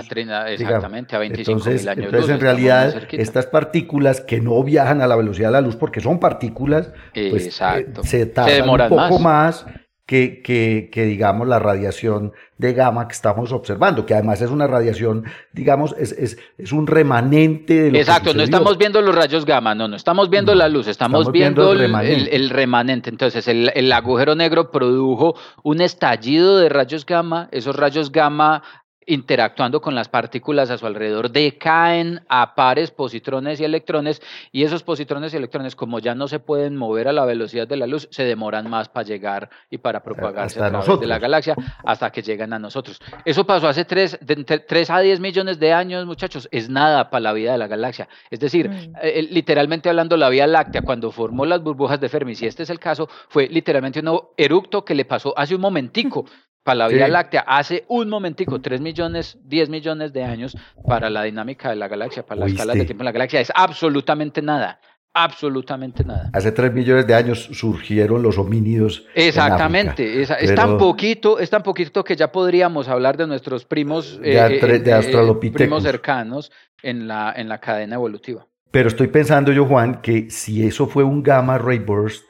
[0.50, 5.18] exactamente, a 25 mil años entonces, en realidad, estas partículas que no viajan a la
[5.18, 9.66] velocidad de la luz porque son partículas, pues eh, se tardan un poco más
[10.06, 14.68] que, que, que, digamos, la radiación de gamma que estamos observando, que además es una
[14.68, 19.46] radiación, digamos, es, es, es un remanente de lo Exacto, no estamos viendo los rayos
[19.46, 22.36] gamma, no, no estamos viendo la luz, estamos, viendo, el, remanente.
[22.36, 23.10] El, remanente.
[23.10, 28.62] Entonces, el, el agujero negro produjo un estallido de rayos gamma, esos rayos gamma
[29.06, 34.84] interactuando con las partículas a su alrededor, decaen a pares positrones y electrones, y esos
[34.84, 38.08] positrones y electrones, como ya no se pueden mover a la velocidad de la luz,
[38.12, 42.22] se demoran más para llegar y para propagarse a través de la galaxia hasta que
[42.22, 43.00] llegan a nosotros.
[43.24, 47.34] Eso pasó hace 3, de, a 10 millones de años, muchachos, es nada para la
[47.34, 48.08] vida de la galaxia.
[48.30, 48.94] Es decir, mm.
[49.02, 52.70] eh, literalmente hablando, la Vía Láctea, cuando formó las burbujas de Fermi, si este es
[52.70, 56.26] el caso, fue literalmente un eructo que le pasó hace un momentico
[56.66, 61.22] para la Vía Láctea hace un momentico, 3 millones, 10 millones de años para la
[61.22, 63.40] dinámica de la galaxia, para la escala de tiempo de la galaxia.
[63.40, 64.80] Es absolutamente nada.
[65.14, 66.32] Absolutamente nada.
[66.34, 69.06] Hace 3 millones de años surgieron los homínidos.
[69.14, 70.24] Exactamente.
[70.24, 74.60] es, tan poquito, es tan poquito que ya podríamos hablar de nuestros primos, de, eh,
[74.60, 76.52] eh, primos cercanos
[76.82, 78.48] en la, en la cadena evolutiva.
[78.72, 82.26] Pero estoy pensando yo, Juan, que si eso fue un gamma ray burst,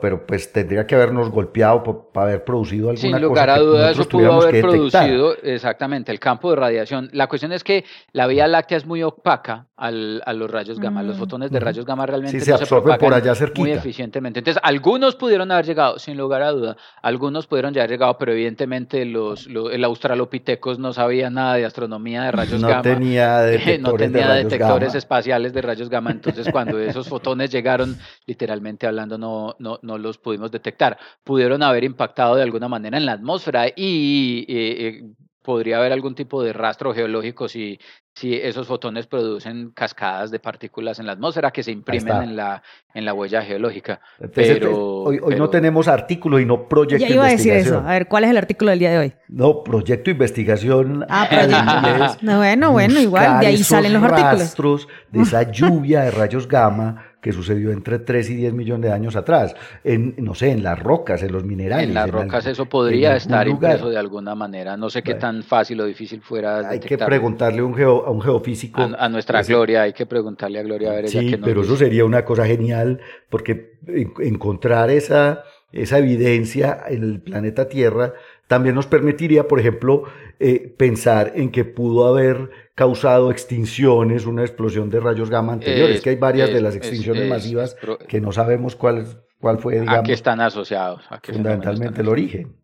[0.00, 4.08] pero pues tendría que habernos golpeado para haber producido alguna Sin lugar a dudas, eso
[4.08, 7.08] pudo haber producido exactamente el campo de radiación.
[7.12, 11.02] La cuestión es que la Vía Láctea es muy opaca al, a los rayos gamma.
[11.02, 11.20] Los mm.
[11.20, 13.60] fotones de rayos gamma realmente se, absorben por allá cerquita.
[13.60, 14.40] muy eficientemente.
[14.40, 18.32] Entonces, algunos pudieron haber llegado, sin lugar a duda, algunos pudieron ya haber llegado, pero
[18.32, 22.82] evidentemente los, el Australopithecus no sabía nada de astronomía de rayos no gamma.
[22.82, 26.10] Tenía detectores no tenía de detectores espaciales de rayos gamma.
[26.10, 30.98] Entonces, cuando esos fotones llegaron, literalmente hablando, no, no, no los pudimos detectar.
[31.24, 35.02] Pudieron haber impactado de alguna manera en la atmósfera y eh, eh,
[35.48, 37.80] podría haber algún tipo de rastro geológico si,
[38.14, 42.62] si esos fotones producen cascadas de partículas en la atmósfera que se imprimen en la,
[42.92, 43.98] en la huella geológica.
[44.34, 47.24] pero, hoy, hoy no tenemos artículo y no proyecto de investigación.
[47.24, 47.78] a decir eso.
[47.78, 49.14] A ver, ¿cuál es el artículo del día de hoy?
[49.28, 51.06] No, proyecto de investigación.
[51.08, 52.18] Ah, proyecto.
[52.26, 54.40] no, bueno, bueno, igual, de ahí salen los artículos.
[54.40, 58.92] rastros de esa lluvia de rayos gamma que sucedió entre 3 y 10 millones de
[58.92, 61.88] años atrás, en, no sé, en las rocas, en los minerales.
[61.88, 65.80] En las rocas eso podría estar impreso de alguna manera, no sé qué tan fácil
[65.80, 66.68] o difícil fuera.
[66.68, 68.80] Hay que preguntarle a un, a un geofísico.
[68.80, 72.24] A, nuestra Gloria, hay que preguntarle a Gloria a ver Sí, pero eso sería una
[72.24, 73.78] cosa genial, porque
[74.18, 78.14] encontrar esa, esa evidencia en el planeta Tierra
[78.48, 80.04] también nos permitiría, por ejemplo,
[80.40, 86.10] eh, pensar en que pudo haber causado extinciones, una explosión de rayos gamma anteriores, que
[86.10, 87.76] hay varias de las extinciones masivas
[88.08, 89.06] que no sabemos cuál,
[89.38, 91.02] cuál fue, digamos, a qué están asociados.
[91.22, 92.56] fundamentalmente el origen.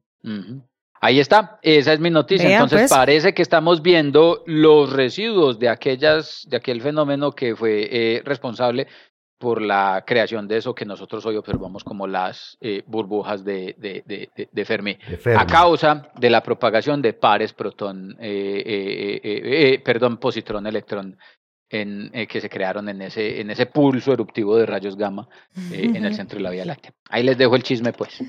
[1.00, 2.50] Ahí está, esa es mi noticia.
[2.50, 2.90] Entonces pues.
[2.90, 8.86] parece que estamos viendo los residuos de aquellas, de aquel fenómeno que fue eh, responsable
[9.44, 14.64] por la creación de eso que nosotros hoy observamos como las eh, burbujas de, de,
[14.64, 14.96] Fermi,
[15.36, 21.18] a causa de la propagación de pares protón, eh, eh, perdón, positrón, electrón,
[21.68, 25.28] en, que se crearon en ese, en ese pulso eruptivo de rayos gamma
[25.70, 26.94] en el centro de la Vía Láctea.
[27.10, 28.24] Ahí les dejo el chisme, pues.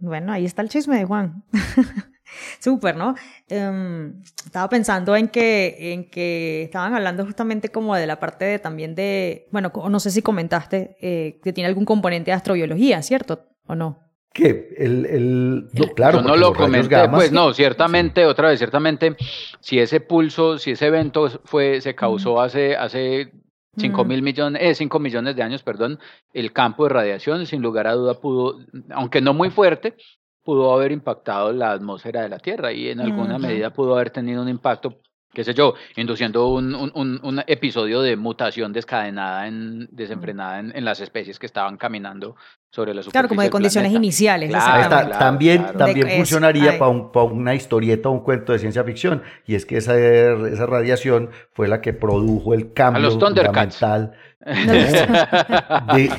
[0.00, 1.44] Bueno, ahí está el chisme de Juan.
[2.60, 3.14] Súper, ¿no?
[3.48, 8.58] Em, estaba pensando en que, en que estaban hablando justamente como de la parte de
[8.58, 13.46] también de, bueno, no sé si comentaste eh, que tiene algún componente de astrobiología, ¿cierto?
[13.66, 14.00] ¿O no?
[14.32, 14.74] ¿Qué?
[14.76, 19.16] El, el, no, claro, Yo no lo comenté, pues no, ciertamente, otra vez, ciertamente,
[19.60, 23.32] si ese pulso, si ese evento fue, se causó hace, hace
[23.78, 25.98] 5 mil millones, eh, 5 millones de años, perdón,
[26.34, 28.58] el campo de radiación, sin lugar a duda, pudo,
[28.90, 29.94] aunque no muy fuerte,
[30.46, 34.42] pudo haber impactado la atmósfera de la Tierra y en alguna medida pudo haber tenido
[34.42, 35.00] un impacto,
[35.34, 41.00] qué sé yo, induciendo un, un, un episodio de mutación descadenada, en, desenfrenada en, las
[41.00, 42.36] especies que estaban caminando
[42.70, 44.52] sobre la superficie Claro, como de condiciones iniciales.
[45.18, 49.66] también también funcionaría para un, una historieta o un cuento de ciencia ficción, y es
[49.66, 54.12] que esa, esa radiación fue la que produjo el cambio fundamental
[55.94, 56.10] de,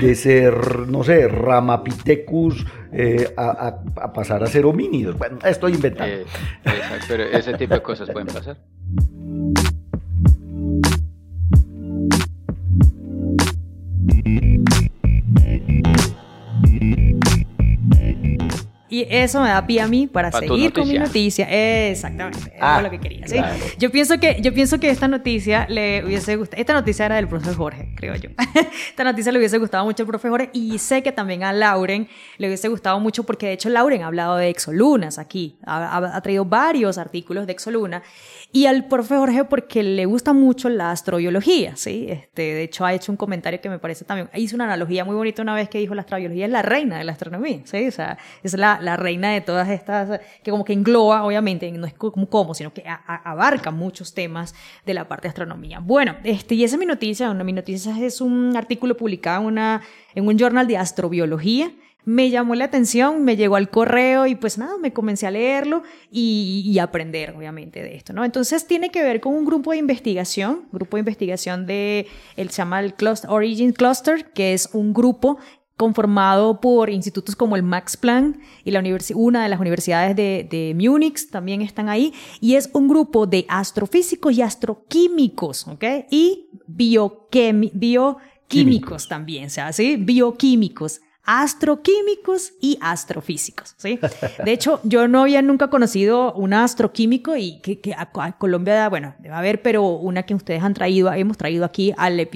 [0.00, 0.54] de ser,
[0.88, 5.16] no sé, Ramapithecus eh, a, a, pasar a ser homínidos.
[5.16, 6.14] Bueno, estoy inventando.
[6.14, 6.26] Eh,
[7.08, 8.58] pero ese tipo de cosas pueden pasar.
[18.92, 21.46] Y eso me da pie a mí para, seguir con mi noticia.
[21.48, 23.26] Exactamente, ah, es lo que quería.
[23.26, 23.38] ¿sí?
[23.78, 26.60] Yo, pienso que, yo pienso que esta noticia le hubiese gustado.
[26.60, 28.28] Esta noticia era del profesor Jorge, creo yo.
[28.90, 32.06] esta noticia le hubiese gustado mucho al profesor Jorge y sé que también a Lauren
[32.36, 35.56] le hubiese gustado mucho porque de hecho Lauren ha hablado de exolunas aquí.
[35.64, 38.02] Ha, ha traído varios artículos de exoluna
[38.54, 42.08] y al profe Jorge porque le gusta mucho la astrobiología, ¿sí?
[42.10, 45.16] Este, de hecho, ha hecho un comentario que me parece también, hizo una analogía muy
[45.16, 47.88] bonita una vez que dijo la astrobiología es la reina de la astronomía, ¿sí?
[47.88, 51.86] O sea, es la, la reina de todas estas, que como que engloba, obviamente, no
[51.86, 55.80] es como sino que abarca muchos temas de la parte de astronomía.
[55.80, 59.46] Bueno, este, y esa es mi noticia, una, mi noticia es un artículo publicado en,
[59.46, 59.82] una,
[60.14, 61.72] en un journal de astrobiología,
[62.04, 65.82] me llamó la atención, me llegó al correo y pues nada, me comencé a leerlo
[66.10, 68.24] y, aprender obviamente de esto, ¿no?
[68.24, 72.80] Entonces tiene que ver con un grupo de investigación, grupo de investigación de, se llama
[72.80, 75.38] el Cluster, Origin Cluster, que es un grupo
[75.82, 78.80] conformado por institutos como el Max Planck y la
[79.16, 83.44] una de las universidades de, de Múnich también están ahí, y es un grupo de
[83.48, 85.84] astrofísicos y astroquímicos, ¿ok?
[86.08, 87.72] Y bioquímicos
[89.08, 89.96] también, o sea, ¿sí?
[89.96, 93.98] Bioquímicos astroquímicos y astrofísicos, ¿sí?
[94.44, 99.34] De hecho, yo no había nunca conocido un astroquímico y que, a, Colombia, bueno, debe
[99.34, 102.28] haber, pero una que ustedes han traído, hemos traído aquí al,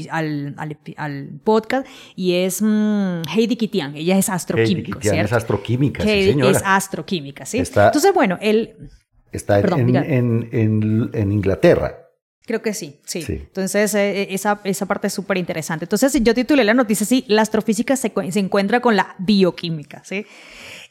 [0.96, 6.50] al, podcast y es mm, Heidi Kitian, ella es astroquímico, Heidi es astroquímica, sí, señora.
[6.50, 7.58] Es astroquímica, ¿sí?
[7.58, 8.90] Entonces, bueno, él...
[9.32, 12.05] Está en, en Inglaterra.
[12.46, 13.24] Creo que sí, sí.
[13.28, 15.84] Entonces, eh, eh, esa, esa parte es súper interesante.
[15.84, 20.26] Entonces, yo titulé la noticia así, la astrofísica se, se, encuentra con la bioquímica, ¿sí?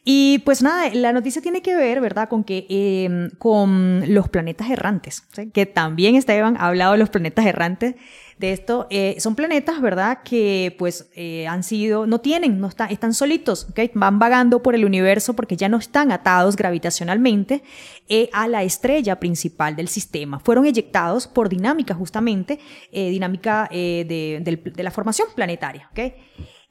[0.03, 4.69] Y pues nada, la noticia tiene que ver, ¿verdad?, con que em, con los planetas
[4.69, 5.49] errantes, ¿sí?
[5.51, 7.95] que también Esteban ha hablado de los planetas errantes
[8.38, 8.88] de esto.
[8.89, 13.67] Eh, son planetas, ¿verdad?, que pues eh, han sido, no tienen, no están, están solitos,
[13.69, 13.91] ¿ok?
[13.93, 17.63] Van vagando por el universo porque ya no están atados gravitacionalmente
[18.10, 20.39] eh, a la estrella principal del sistema.
[20.39, 22.60] Fueron eyectados por dinámica, justamente,
[22.91, 26.13] dinámica de, de, la formación planetaria, ¿ok?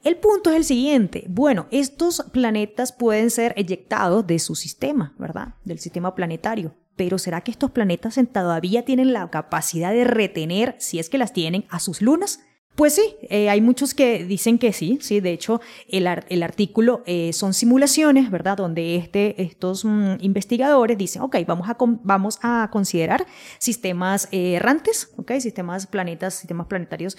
[0.03, 1.25] El punto es el siguiente.
[1.27, 5.55] Bueno, estos planetas pueden ser eyectados de su sistema, ¿verdad?
[5.63, 6.75] Del sistema planetario.
[6.95, 11.33] Pero ¿será que estos planetas todavía tienen la capacidad de retener, si es que las
[11.33, 12.39] tienen, a sus lunas?
[12.75, 17.31] Pues sí, eh, hay muchos que dicen que sí, sí, de hecho el, artículo eh,
[17.31, 18.57] son simulaciones, ¿verdad?
[18.57, 23.25] Donde este, estos mm, investigadores dicen, ok, vamos a, vamos a considerar
[23.59, 27.15] sistemas eh, errantes, ok, sistemas planetas, sistemas planetarios,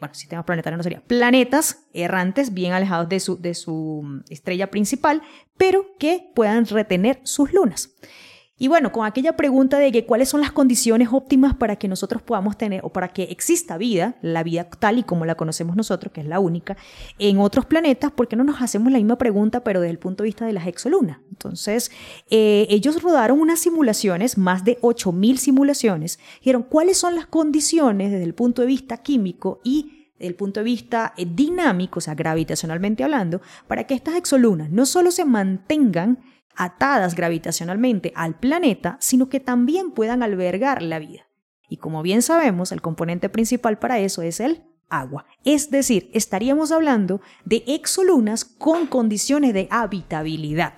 [0.00, 4.72] bueno, sistemas planetarios no sería, planetas errantes bien alejados de su, de su mm, estrella
[4.72, 5.22] principal,
[5.56, 7.94] pero que puedan retener sus lunas.
[8.58, 12.22] Y bueno, con aquella pregunta de que cuáles son las condiciones óptimas para que nosotros
[12.22, 16.10] podamos tener o para que exista vida, la vida tal y como la conocemos nosotros,
[16.10, 16.74] que es la única,
[17.18, 20.22] en otros planetas, ¿por qué no nos hacemos la misma pregunta pero desde el punto
[20.22, 21.18] de vista de las exolunas?
[21.30, 21.90] Entonces,
[22.30, 28.24] eh, ellos rodaron unas simulaciones, más de 8.000 simulaciones, dijeron cuáles son las condiciones desde
[28.24, 32.14] el punto de vista químico y desde el punto de vista eh, dinámico, o sea,
[32.14, 36.20] gravitacionalmente hablando, para que estas exolunas no solo se mantengan
[36.56, 41.28] atadas gravitacionalmente al planeta, sino que también puedan albergar la vida.
[41.68, 45.26] Y como bien sabemos, el componente principal para eso es el agua.
[45.44, 50.74] Es decir, estaríamos hablando de exolunas con condiciones de habitabilidad.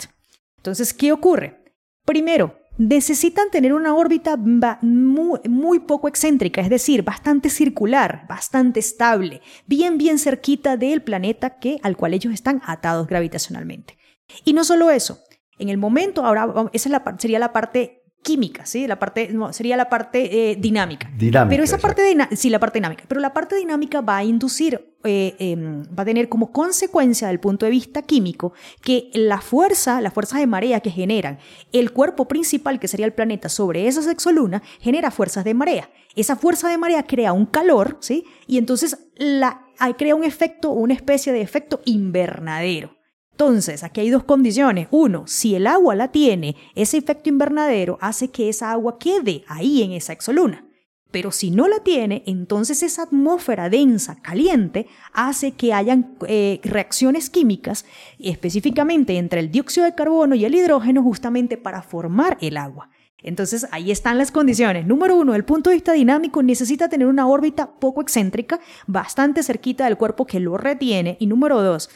[0.57, 1.75] Entonces, ¿qué ocurre?
[2.05, 9.99] Primero, necesitan tener una órbita muy, poco excéntrica, es decir, bastante circular, bastante estable, bien
[9.99, 13.99] bien cerquita del planeta que, al cual ellos están atados gravitacionalmente.
[14.45, 15.21] Y no solo eso,
[15.59, 18.87] en el momento, ahora esa sería la parte química, ¿sí?
[18.87, 21.11] La parte, sería la parte eh, dinámica.
[21.17, 21.49] Dinámica.
[21.49, 23.05] Pero esa parte, sí, la parte dinámica.
[23.09, 27.41] Pero la parte dinámica va a inducir, eh, em, va a tener como consecuencia del
[27.41, 31.39] punto de vista químico que la fuerza, la fuerza de marea que generan
[31.73, 35.89] el cuerpo principal, que sería el planeta, sobre esa sexoluna, genera fuerzas de marea.
[36.15, 38.25] Esa fuerza de marea crea un calor, ¿sí?
[38.47, 39.63] Y entonces la,
[39.97, 42.98] crea un efecto, una especie de efecto invernadero.
[43.41, 44.89] Entonces, aquí hay dos condiciones.
[44.91, 49.85] Uno, si el agua la tiene, ese efecto invernadero hace que esa agua quede ahí
[49.85, 50.67] en esa exoluna.
[51.13, 57.31] Pero si no la tiene, entonces esa atmósfera densa, caliente, hace que hayan eh, reacciones
[57.31, 57.85] químicas,
[58.19, 62.91] específicamente entre el dióxido de carbono y el hidrógeno, justamente para formar el agua.
[63.23, 64.87] Entonces ahí están las condiciones.
[64.87, 69.85] Número uno, el punto de vista dinámico necesita tener una órbita poco excéntrica, bastante cerquita
[69.85, 71.17] del cuerpo que lo retiene.
[71.19, 71.91] Y número dos,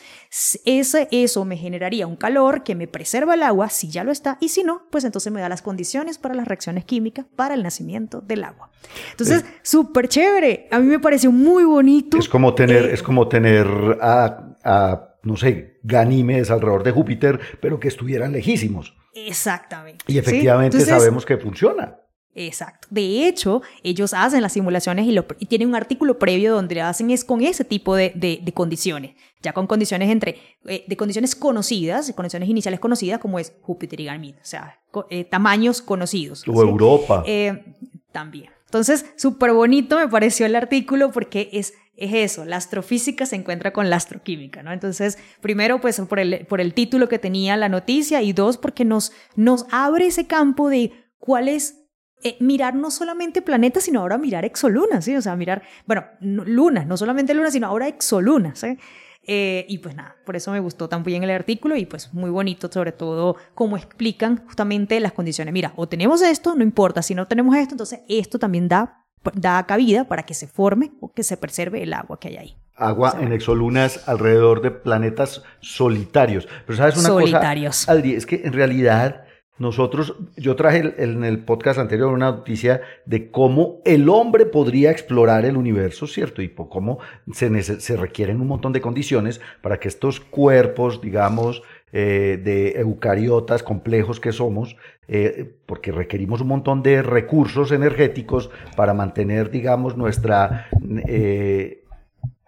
[0.65, 4.37] ese, eso me generaría un calor que me preserva el agua si ya lo está
[4.41, 7.63] y si no, pues entonces me da las condiciones para las reacciones químicas para el
[7.63, 8.71] nacimiento del agua.
[9.13, 10.67] Entonces, súper chévere.
[10.73, 12.19] A mí me pareció muy bonito.
[12.19, 13.67] Es como tener, eh, es como tener
[14.01, 18.97] a, no sé, Ganímedes alrededor de Júpiter, pero que estuvieran lejísimos.
[19.15, 20.05] Exactamente.
[20.07, 21.99] Y efectivamente sabemos que funciona.
[22.35, 22.89] Exacto.
[22.91, 27.25] De hecho, ellos hacen las simulaciones y, lo, tienen un artículo previo donde hacen es
[27.25, 32.81] con ese tipo de, condiciones, ya con condiciones entre, eh, de condiciones conocidas, condiciones iniciales
[32.81, 36.43] conocidas como es Júpiter y Ganymede, o sea, eh, tamaños conocidos.
[36.49, 37.23] O Europa.
[37.27, 37.65] Eh,
[38.13, 38.51] también.
[38.65, 43.73] Entonces, súper bonito me pareció el artículo porque es es eso, la astrofísica se encuentra
[43.73, 44.73] con la astroquímica, ¿no?
[44.73, 48.85] Entonces, primero, pues por el, por el título que tenía la noticia y dos, porque
[48.85, 51.83] nos, nos abre ese campo de cuál es
[52.23, 55.15] eh, mirar no solamente planetas, sino ahora mirar exolunas, ¿sí?
[55.17, 58.79] O sea, mirar, bueno, lunas, no solamente lunas, sino ahora exolunas, ¿sí?
[59.25, 62.69] Eh, y pues nada, por eso me gustó también el artículo y pues muy bonito
[62.73, 65.53] sobre todo cómo explican justamente las condiciones.
[65.53, 69.02] Mira, o tenemos esto, no importa, si no tenemos esto, entonces esto también da,
[69.35, 72.57] da cabida para que se forme o que se preserve el agua que hay ahí.
[72.77, 76.49] Agua en exolunas alrededor de planetas solitarios.
[76.67, 77.77] Pero sabes una solitarios.
[77.81, 79.25] cosa, Adri, es que en realidad
[79.59, 85.45] nosotros, yo traje en el podcast anterior una noticia de cómo el hombre podría explorar
[85.45, 86.43] el universo, ¿cierto?
[86.43, 86.99] Y cómo
[87.33, 91.63] se, se requieren un montón de condiciones para que estos cuerpos, digamos,
[91.93, 94.77] eh, de eucariotas complejos que somos,
[95.09, 100.69] eh, porque requerimos un montón de recursos energéticos para mantener, digamos, nuestra...
[101.07, 101.85] Eh,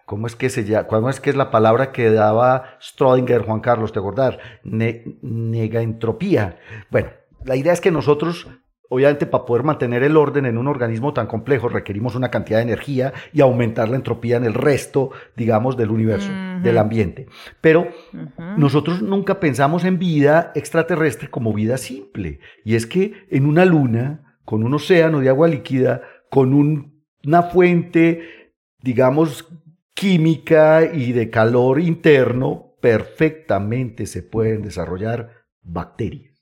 [0.07, 0.87] ¿Cómo es que se llama?
[0.87, 4.39] ¿Cómo es que es la palabra que daba Strodinger, Juan Carlos, te acordar?
[4.63, 6.59] negaentropía.
[6.91, 7.09] Bueno,
[7.45, 8.49] la idea es que nosotros,
[8.89, 12.65] obviamente, para poder mantener el orden en un organismo tan complejo, requerimos una cantidad de
[12.65, 16.31] energía y aumentar la entropía en el resto, digamos, del universo,
[16.63, 17.27] del ambiente.
[17.61, 17.89] Pero
[18.57, 22.41] nosotros nunca pensamos en vida extraterrestre como vida simple.
[22.65, 26.55] Y es que en una luna, con un océano de agua líquida, con
[27.25, 29.49] una fuente, digamos,
[29.95, 35.31] química y de calor interno, perfectamente se pueden desarrollar
[35.63, 36.34] bacterias.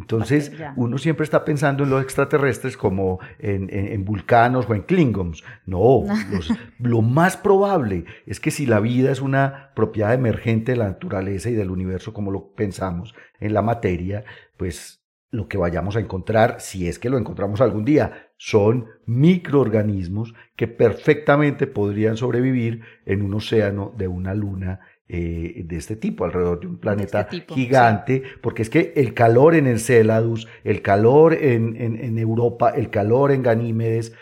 [0.00, 5.44] Entonces, uno siempre está pensando en los extraterrestres como en, vulcanos o en klingons.
[5.66, 6.04] No,
[6.78, 11.50] lo más probable es que si la vida es una propiedad emergente de la naturaleza
[11.50, 14.24] y del universo como lo pensamos en la materia,
[14.56, 14.99] pues
[15.30, 20.66] lo que vayamos a encontrar, si es que lo encontramos algún día, son microorganismos que
[20.66, 26.66] perfectamente podrían sobrevivir en un océano de una luna eh, de este tipo, alrededor de
[26.66, 32.18] un planeta este gigante, porque es que el calor en Enceladus, el calor en, en,
[32.18, 34.12] Europa, el calor en Ganímedes,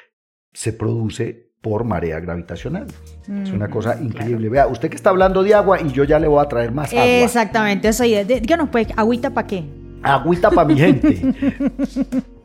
[0.53, 2.87] se produce por marea gravitacional.
[3.43, 4.49] es una cosa increíble.
[4.49, 6.93] Vea, usted que está hablando de agua y yo ya le voy a traer más
[6.93, 7.05] agua.
[7.05, 8.05] Exactamente, eso.
[8.05, 9.88] Díganos, pues, agüita para qué.
[10.03, 11.21] Agüita para mi gente.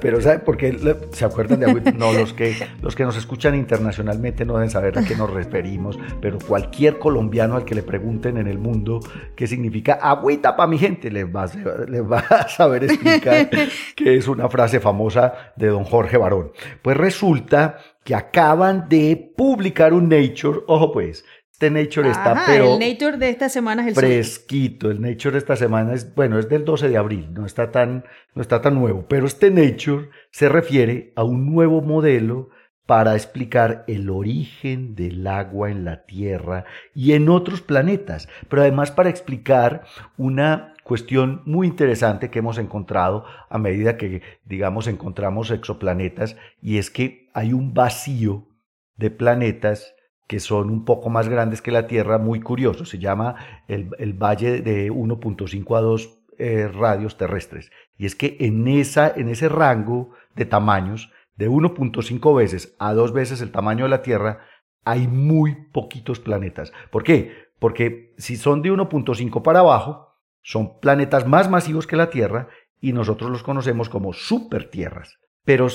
[0.00, 0.76] Pero ¿sabe por qué
[1.12, 1.92] se acuerdan de agüita?
[1.92, 5.98] No, los que, los que nos escuchan internacionalmente no deben saber a qué nos referimos,
[6.20, 9.00] pero cualquier colombiano al que le pregunten en el mundo
[9.34, 13.48] qué significa agüita para mi gente, les va, va a saber explicar
[13.96, 16.52] que es una frase famosa de don Jorge Barón.
[16.82, 21.24] Pues resulta que acaban de publicar un Nature, ojo pues,
[21.66, 22.74] este Nature está, pero.
[22.74, 24.90] El Nature de esta semana es el Fresquito.
[24.90, 28.04] El Nature de esta semana es, bueno, es del 12 de abril, no está tan,
[28.34, 29.06] no está tan nuevo.
[29.08, 32.50] Pero este Nature se refiere a un nuevo modelo
[32.84, 38.90] para explicar el origen del agua en la Tierra y en otros planetas, pero además
[38.90, 39.84] para explicar
[40.16, 46.90] una cuestión muy interesante que hemos encontrado a medida que, digamos, encontramos exoplanetas, y es
[46.90, 48.48] que hay un vacío
[48.96, 49.94] de planetas
[50.32, 52.86] que son un poco más grandes que la Tierra, muy curioso.
[52.86, 53.36] Se llama
[53.68, 57.70] el, valle de 1.5 a 2 eh, radios terrestres.
[57.98, 63.12] Y es que en, esa, en ese rango de tamaños, de 1.5 veces a 2
[63.12, 64.38] veces el tamaño de la Tierra,
[64.84, 66.72] hay muy poquitos planetas.
[66.90, 67.50] ¿Por qué?
[67.58, 72.48] Porque si son de 1.5 para abajo, son planetas más masivos que la Tierra
[72.80, 75.18] y nosotros los conocemos como supertierras.
[75.44, 75.66] Pero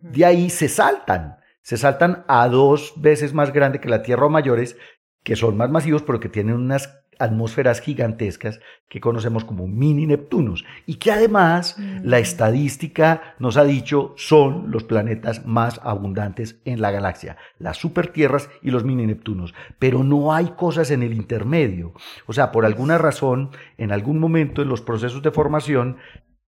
[0.00, 4.30] de ahí se saltan se saltan a dos veces más grande que la Tierra o
[4.30, 4.76] mayores,
[5.22, 10.64] que son más masivos, pero que tienen unas atmósferas gigantescas que conocemos como mini Neptunos
[10.86, 12.20] y que además la mm.
[12.20, 18.70] estadística nos ha dicho son los planetas más abundantes en la galaxia, las supertierras y
[18.70, 21.92] los mini Neptunos, pero no hay cosas en el intermedio.
[22.26, 25.96] O sea, por alguna razón, en algún momento en los procesos de formación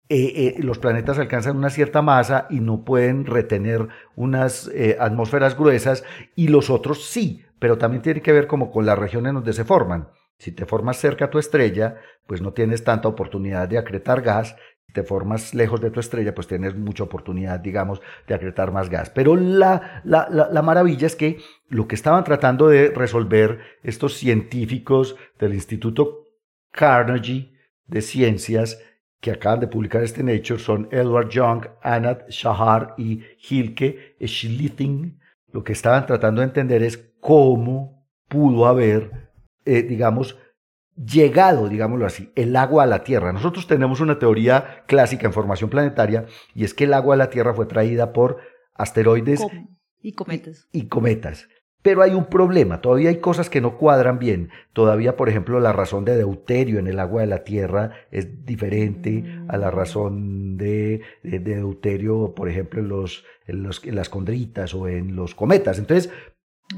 [0.09, 5.59] eh, eh, los planetas alcanzan una cierta masa y no pueden retener unas eh, atmósferas
[5.59, 6.05] gruesas
[6.37, 9.65] y los otros sí, pero también tiene que ver como con las regiones donde se
[9.65, 10.09] forman.
[10.39, 11.97] Si te formas cerca a tu estrella,
[12.27, 14.55] pues no tienes tanta oportunidad de acretar gas.
[14.87, 18.89] Si te formas lejos de tu estrella, pues tienes mucha oportunidad, digamos, de acretar más
[18.89, 19.11] gas.
[19.11, 21.39] Pero la, la, la maravilla es que
[21.69, 26.27] lo que estaban tratando de resolver estos científicos del Instituto
[26.71, 28.79] Carnegie de Ciencias
[29.27, 35.19] que acaban de publicar este Nature son Edward Young, Anat Shahar y Hilke Schlitting.
[35.51, 39.33] Lo que estaban tratando de entender es cómo pudo haber,
[39.65, 40.39] eh, digamos,
[40.95, 43.33] llegado, digámoslo así, el agua a la Tierra.
[43.33, 47.29] Nosotros tenemos una teoría clásica en formación planetaria y es que el agua a la
[47.29, 48.39] Tierra fue traída por
[48.75, 49.45] asteroides
[50.01, 50.69] y cometas.
[50.71, 51.49] Y, cometas.
[51.83, 54.51] Pero hay un problema, todavía hay cosas que no cuadran bien.
[54.73, 59.25] Todavía, por ejemplo, la razón de deuterio en el agua de la Tierra es diferente
[59.49, 65.37] a la razón de, deuterio, por ejemplo, en, los, en, las condritas o en los
[65.37, 65.79] cometas.
[65.79, 66.13] Entonces,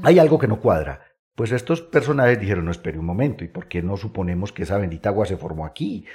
[0.03, 1.01] hay algo que no cuadra.
[1.33, 4.77] Pues estos personajes dijeron, no, espere un momento, ¿y por qué no suponemos que esa
[4.77, 6.05] bendita agua se formó aquí?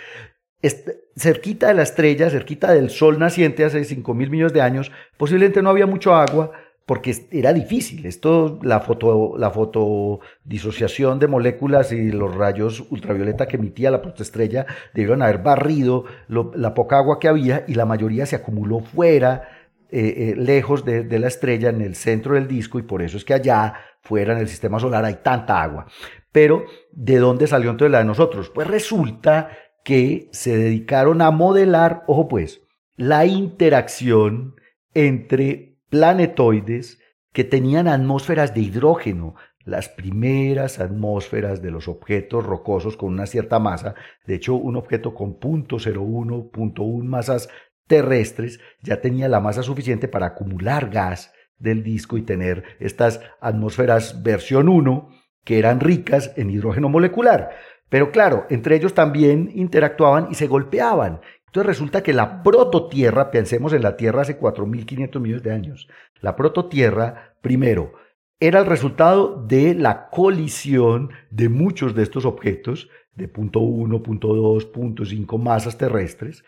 [1.17, 5.63] cerquita de la estrella, cerquita del sol naciente hace 5 mil millones de años, posiblemente
[5.63, 6.53] no había mucho agua,
[6.87, 8.05] porque era difícil.
[8.07, 14.67] Esto, la, foto, la fotodisociación de moléculas y los rayos ultravioleta que emitía la protoestrella
[14.93, 19.49] debieron haber barrido la poca agua que había y la mayoría se acumuló fuera,
[19.91, 23.17] eh, eh, lejos de, de la estrella, en el centro del disco, y por eso
[23.17, 25.87] es que allá, fuera en el sistema solar, hay tanta agua.
[26.33, 28.51] Pero, ¿de dónde salió entonces la de nosotros?
[28.51, 29.51] Pues resulta
[29.85, 32.61] que se dedicaron a modelar, ojo pues,
[32.97, 34.57] la interacción
[34.95, 36.99] entre planetoides
[37.33, 43.61] que tenían atmósferas de hidrógeno, las primeras atmósferas de los objetos rocosos con una cierta
[43.61, 43.95] masa.
[44.27, 47.49] De hecho, un objeto con 0.01, 0.1 masas
[47.87, 54.25] terrestres ya tenía la masa suficiente para acumular gas del disco y tener estas atmósferas
[54.25, 55.11] versión 1
[55.45, 57.51] que eran ricas en hidrógeno molecular.
[57.89, 61.21] Pero claro, entre ellos también interactuaban y se golpeaban.
[61.55, 65.89] Entonces resulta que la prototierra, pensemos en la Tierra hace 4.500 millones de años,
[66.21, 67.93] la prototierra, primero,
[68.41, 74.35] era el resultado de la colisión de muchos de estos objetos, de punto 1, punto
[74.35, 76.45] 2, punto 5 masas terrestres,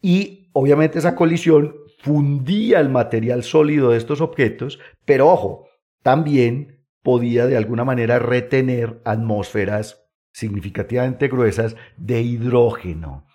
[0.00, 5.68] y obviamente esa colisión fundía el material sólido de estos objetos, pero ojo,
[6.02, 10.02] también podía de alguna manera retener atmósferas
[10.32, 13.25] significativamente gruesas de hidrógeno.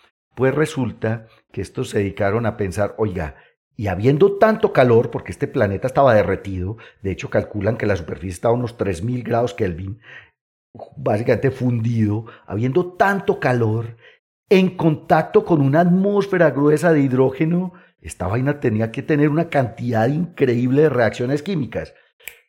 [0.41, 3.35] Pues resulta que estos se dedicaron a pensar, oiga,
[3.75, 8.31] y habiendo tanto calor, porque este planeta estaba derretido, de hecho calculan que la superficie
[8.31, 10.01] estaba a unos 3.000 grados Kelvin,
[10.97, 13.97] básicamente fundido, habiendo tanto calor,
[14.49, 20.07] en contacto con una atmósfera gruesa de hidrógeno, esta vaina tenía que tener una cantidad
[20.07, 21.93] increíble de reacciones químicas.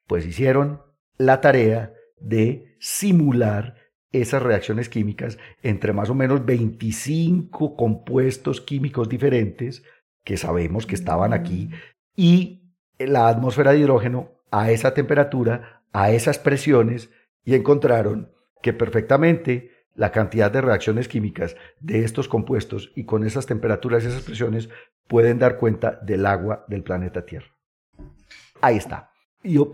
[0.07, 0.81] Pues hicieron
[1.19, 3.82] la tarea de simular
[4.13, 9.83] esas reacciones químicas entre más o menos 25 compuestos químicos diferentes
[10.25, 11.71] que sabemos que estaban aquí
[12.15, 12.63] y
[12.99, 17.11] la atmósfera de hidrógeno a esa temperatura, a esas presiones
[17.45, 23.47] y encontraron que perfectamente la cantidad de reacciones químicas de estos compuestos y con esas
[23.47, 24.69] temperaturas y esas presiones
[25.09, 27.49] pueden dar cuenta del agua del planeta Tierra.
[28.61, 29.12] Ahí está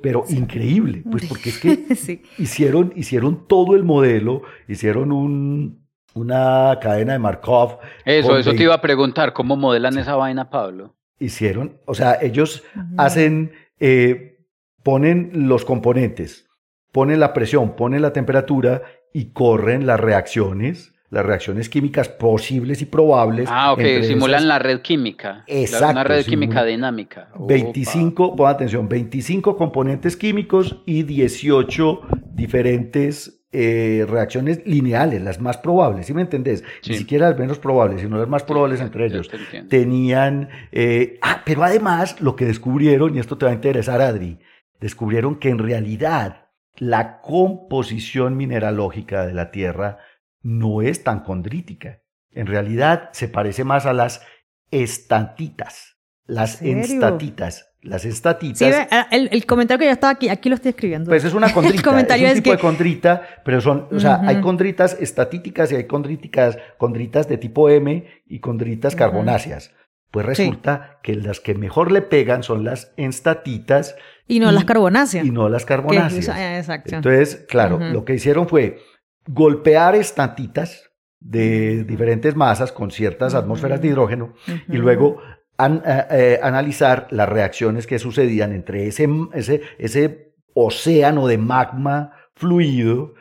[0.02, 7.12] pero increíble, pues porque es que hicieron, hicieron todo el modelo, hicieron un, una cadena
[7.12, 7.78] de Markov.
[8.04, 10.94] Eso, eso te iba a preguntar, ¿cómo modelan esa vaina, Pablo?
[11.18, 12.62] Hicieron, o sea, ellos
[12.96, 14.38] hacen, eh,
[14.82, 16.46] ponen los componentes,
[16.92, 22.86] ponen la presión, ponen la temperatura y corren las reacciones las reacciones químicas posibles y
[22.86, 23.48] probables.
[23.50, 25.44] Ah, ok, simulan la red química.
[25.46, 25.90] Exacto.
[25.90, 27.28] Una red química dinámica.
[27.38, 32.00] 25, pon atención, 25 componentes químicos y 18
[32.34, 36.62] diferentes eh, reacciones lineales, las más probables, ¿sí me entendés?
[36.86, 39.30] Ni siquiera las menos probables, sino las más probables entre ellos.
[39.70, 44.38] Tenían, eh, ah, pero además lo que descubrieron, y esto te va a interesar, Adri,
[44.80, 49.98] descubrieron que en realidad la composición mineralógica de la Tierra
[50.42, 52.00] no es tan condrítica.
[52.30, 54.22] En realidad se parece más a las
[54.70, 57.64] estantitas, las estatitas.
[57.80, 58.58] Las estatitas.
[58.58, 61.08] Sí, el, comentario que ya estaba aquí, aquí lo estoy escribiendo.
[61.08, 62.16] Pues es una condrita.
[62.16, 66.58] es un tipo de condrita, pero son, o sea, hay condritas estatíticas y hay condríticas,
[66.76, 69.72] condritas de tipo M y condritas carbonáceas.
[70.10, 73.94] Pues resulta que las que mejor le pegan son las estatitas.
[74.26, 75.24] Y no las carbonáceas.
[75.24, 76.28] Y no las carbonáceas.
[76.28, 76.96] exacto.
[76.96, 78.80] Entonces, claro, lo que hicieron fue
[79.28, 84.34] golpear estantitas de diferentes masas con ciertas atmósferas de hidrógeno
[84.68, 85.20] y luego
[85.58, 93.14] eh, eh, analizar las reacciones que sucedían entre ese, ese, ese océano de magma fluido,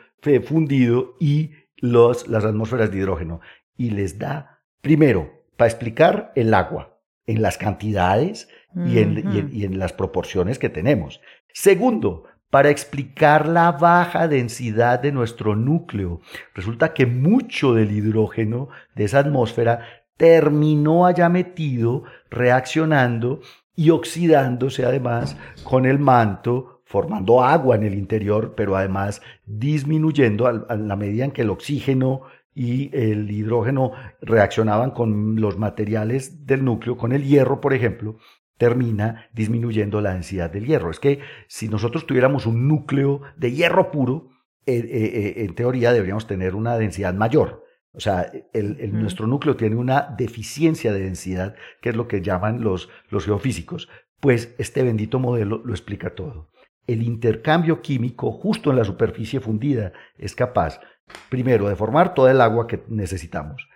[0.44, 3.40] fundido y los, las atmósferas de hidrógeno.
[3.76, 10.58] Y les da, primero, para explicar el agua, en las cantidades y en las proporciones
[10.58, 11.20] que tenemos.
[11.52, 16.20] Segundo, para explicar la baja densidad de nuestro núcleo.
[16.54, 19.80] Resulta que mucho del hidrógeno de esa atmósfera
[20.16, 23.40] terminó allá metido, reaccionando
[23.76, 30.74] y oxidándose además con el manto, formando agua en el interior, pero además disminuyendo a
[30.74, 32.22] la medida en que el oxígeno
[32.54, 38.16] y el hidrógeno reaccionaban con los materiales del núcleo, con el hierro, por ejemplo,
[38.58, 40.90] termina disminuyendo la densidad del hierro.
[40.90, 44.28] Es que si nosotros tuviéramos un núcleo de hierro puro,
[44.66, 47.64] eh, eh, en teoría deberíamos tener una densidad mayor.
[47.92, 52.60] O sea, el, nuestro núcleo tiene una deficiencia de densidad, que es lo que llaman
[52.62, 53.88] los, los geofísicos.
[54.20, 56.50] Pues este bendito modelo lo explica todo.
[56.86, 60.80] El intercambio químico justo en la superficie fundida es capaz,
[61.28, 63.68] primero, de formar toda el agua que necesitamos.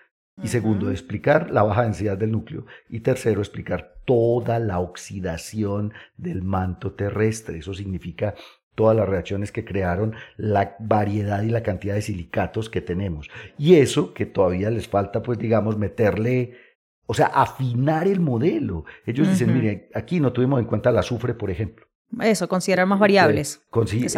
[0.43, 2.67] Y segundo, explicar la baja densidad del núcleo.
[2.89, 7.59] Y tercero, explicar toda la oxidación del manto terrestre.
[7.59, 8.35] Eso significa
[8.75, 13.29] todas las reacciones que crearon, la variedad y la cantidad de silicatos que tenemos.
[13.59, 16.55] Y eso que todavía les falta, pues digamos, meterle,
[17.07, 18.85] o sea, afinar el modelo.
[19.05, 21.87] Ellos dicen, mire, aquí no tuvimos en cuenta el azufre, por ejemplo.
[22.21, 23.63] Eso, considerar más variables.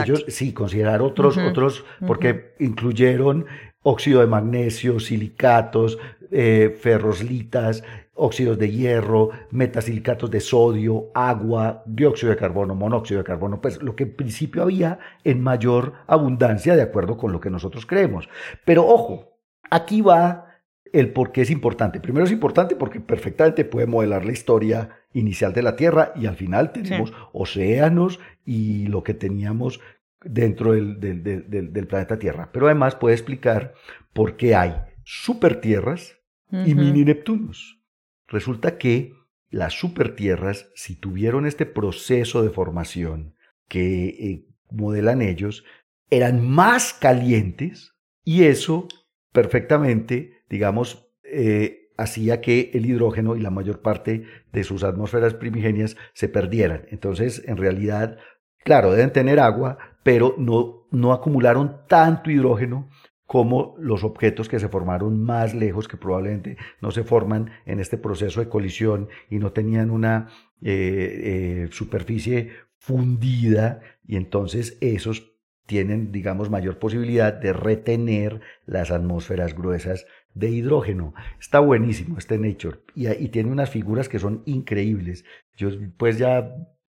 [0.02, 3.46] ellos sí, considerar otros, otros, porque incluyeron
[3.84, 5.98] óxido de magnesio, silicatos,
[6.32, 13.60] eh, ferroslitas, óxidos de hierro, metasilicatos de sodio, agua, dióxido de carbono, monóxido de carbono,
[13.60, 17.86] pues lo que en principio había en mayor abundancia de acuerdo con lo que nosotros
[17.86, 18.28] creemos.
[18.64, 19.38] Pero ojo,
[19.70, 20.46] aquí va
[20.92, 22.00] el por qué es importante.
[22.00, 26.36] Primero es importante porque perfectamente puede modelar la historia inicial de la Tierra y al
[26.36, 29.80] final tenemos océanos y lo que teníamos
[30.24, 32.50] dentro del, del, planeta Tierra.
[32.52, 33.74] Pero además puede explicar
[34.12, 36.16] por qué hay supertierras
[36.50, 37.80] y mini Neptunos.
[38.28, 39.12] Resulta que
[39.50, 43.34] las supertierras, si tuvieron este proceso de formación
[43.68, 45.64] que eh, modelan ellos,
[46.10, 47.94] eran más calientes
[48.24, 48.88] y eso
[49.32, 55.96] perfectamente, digamos, eh, hacía que el hidrógeno y la mayor parte de sus atmósferas primigenias
[56.12, 56.86] se perdieran.
[56.90, 58.18] Entonces, en realidad,
[58.64, 62.88] claro, deben tener agua, pero no, no acumularon tanto hidrógeno
[63.26, 67.96] como los objetos que se formaron más lejos, que probablemente no se forman en este
[67.96, 70.28] proceso de colisión y no tenían una
[70.62, 75.32] eh, eh, superficie fundida, y entonces esos
[75.66, 81.14] tienen, digamos, mayor posibilidad de retener las atmósferas gruesas de hidrógeno.
[81.40, 85.24] Está buenísimo este Nature y, y tiene unas figuras que son increíbles.
[85.56, 86.54] Yo pues ya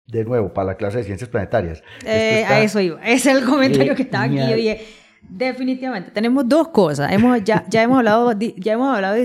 [0.08, 1.84] de nuevo, para la clase de ciencias planetarias.
[2.06, 3.00] Eh, a eso iba.
[3.06, 4.40] Ese es el comentario que está aquí.
[4.40, 4.86] Oye,
[5.22, 6.12] definitivamente.
[6.12, 7.12] Tenemos dos cosas.
[7.12, 9.18] Hemos, ya, ya hemos hablado, ya hemos hablado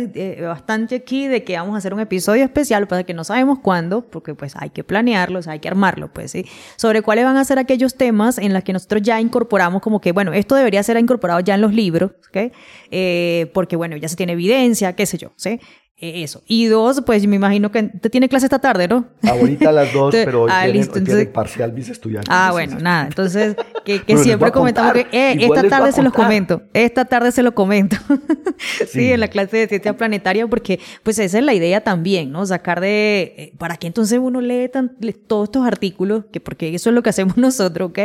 [0.48, 4.02] bastante aquí de que vamos a hacer un episodio especial, para que no sabemos cuándo,
[4.02, 6.46] porque pues hay que planearlo, hay que armarlo, pues, ¿sí?
[6.76, 10.10] Sobre cuáles van a ser aquellos temas en los que nosotros ya incorporamos como que,
[10.10, 12.52] bueno, esto debería ser incorporado ya en los libros, ¿ok?
[12.90, 15.60] Eh, porque, bueno, ya se tiene evidencia, qué sé yo, ¿sí?
[16.02, 16.42] Eh, eso.
[16.48, 19.06] Y dos, pues me imagino que te tiene clase esta tarde, ¿no?
[19.22, 22.28] Ahorita a las dos, pero hoy, ah, tienen, parcial mis estudiantes.
[22.28, 23.06] Ah, bueno, nada.
[23.06, 26.62] Entonces, que, siempre comentamos que eh, esta tarde se los comento.
[26.72, 27.96] Esta tarde se lo comento.
[28.88, 29.12] sí.
[29.12, 32.44] en la clase de ciencia planetaria, porque pues esa es la idea también, ¿no?
[32.46, 33.34] Sacar de...
[33.38, 34.68] Eh, ¿Para qué entonces uno lee,
[35.28, 36.24] todos estos artículos?
[36.32, 37.98] Que porque eso es lo que hacemos nosotros, ¿ok?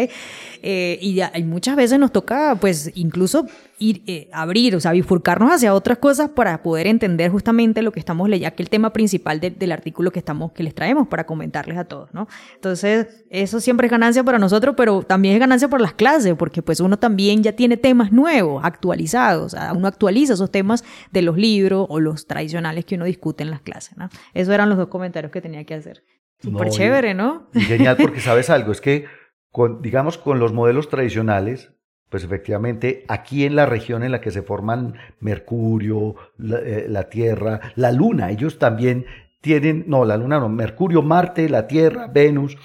[0.62, 3.48] y, ya, y muchas veces nos toca, pues, incluso
[3.80, 8.00] ir, eh, abrir, o sea, bifurcarnos hacia otras cosas para poder entender justamente lo que
[8.00, 11.78] estamos leyendo, que el tema principal del artículo que estamos, que les traemos para comentarles
[11.78, 12.28] a todos, ¿no?
[12.56, 16.62] Entonces, eso siempre es ganancia para nosotros, pero también es ganancia para las clases, porque
[16.62, 21.22] pues uno también ya tiene temas nuevos, actualizados, o sea, uno actualiza esos temas de
[21.22, 24.10] los libros o los tradicionales que uno discute en las clases, ¿no?
[24.34, 26.04] Esos eran los dos comentarios que tenía que hacer.
[26.40, 27.48] Súper chévere, ¿no?
[27.54, 29.06] genial, porque sabes algo, es que,
[29.50, 31.72] con, digamos, con los modelos tradicionales,
[32.10, 37.60] pues efectivamente, aquí en la región en la que se forman Mercurio, eh, la, Tierra,
[37.76, 39.06] la Luna, ellos también
[39.42, 42.58] tienen, no, la Luna no, Mercurio, Marte, la Tierra, Venus,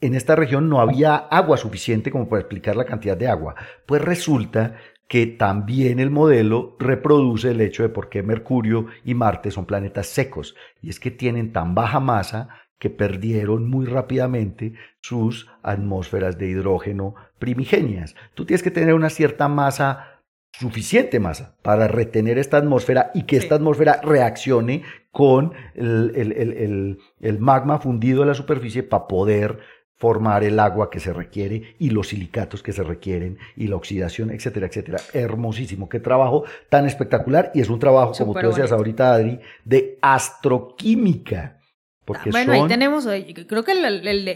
[0.00, 3.54] en esta región no había agua suficiente como para explicar la cantidad de agua.
[3.86, 4.76] Pues resulta
[5.08, 10.06] que también el modelo reproduce el hecho de por qué Mercurio y Marte son planetas
[10.06, 12.48] secos, y es que tienen tan baja masa
[12.84, 18.14] que perdieron muy rápidamente sus atmósferas de hidrógeno primigenias.
[18.34, 20.20] Tú tienes que tener una cierta masa,
[20.52, 24.82] suficiente masa, para retener esta atmósfera y que esta atmósfera reaccione
[25.12, 29.60] con el, el, magma fundido en la superficie para poder
[29.96, 34.30] formar el agua que se requiere y los silicatos que se requieren y la oxidación,
[34.30, 34.98] etcétera, etcétera.
[35.14, 39.98] Hermosísimo, qué trabajo tan espectacular y es un trabajo, como tú decías ahorita, Adri, de
[40.02, 41.62] astroquímica
[42.06, 43.06] bueno, ahí tenemos,
[43.46, 43.74] creo que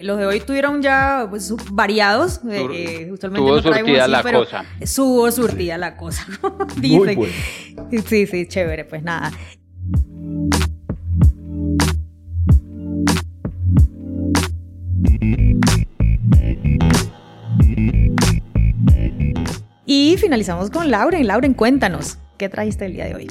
[0.03, 2.41] los de hoy tuvieron ya pues, variados.
[2.49, 4.65] Eh, tuvo surtida la cosa.
[4.87, 6.27] Subo surtida la cosa.
[6.77, 7.33] Muy bueno.
[8.07, 9.33] Sí, sí, chévere, pues nada.
[19.85, 21.27] Y finalizamos con Lauren.
[21.27, 23.31] Lauren, cuéntanos, ¿qué trajiste el día de hoy?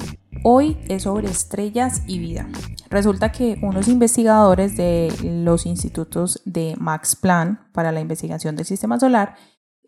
[0.50, 2.48] Hoy es sobre estrellas y vida.
[2.88, 8.98] Resulta que unos investigadores de los institutos de Max Planck para la investigación del sistema
[8.98, 9.36] solar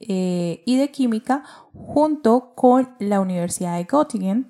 [0.00, 4.48] eh, y de química, junto con la Universidad de Göttingen,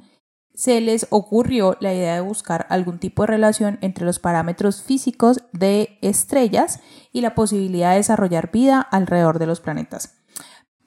[0.52, 5.44] se les ocurrió la idea de buscar algún tipo de relación entre los parámetros físicos
[5.52, 6.80] de estrellas
[7.12, 10.19] y la posibilidad de desarrollar vida alrededor de los planetas.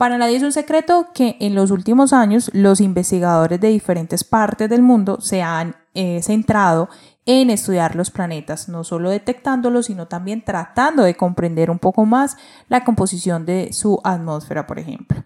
[0.03, 4.69] Para nadie es un secreto que en los últimos años los investigadores de diferentes partes
[4.69, 6.89] del mundo se han eh, centrado
[7.25, 12.35] en estudiar los planetas, no solo detectándolos, sino también tratando de comprender un poco más
[12.67, 15.23] la composición de su atmósfera, por ejemplo.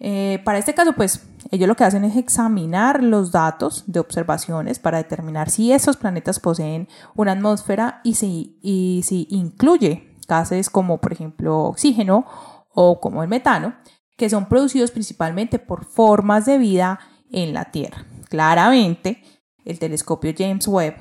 [0.00, 4.80] Eh, para este caso, pues ellos lo que hacen es examinar los datos de observaciones
[4.80, 10.98] para determinar si esos planetas poseen una atmósfera y si, y si incluye gases como
[11.00, 12.26] por ejemplo oxígeno
[12.74, 13.76] o como el metano,
[14.16, 17.00] que son producidos principalmente por formas de vida
[17.30, 18.06] en la Tierra.
[18.28, 19.22] Claramente,
[19.64, 20.96] el telescopio James Webb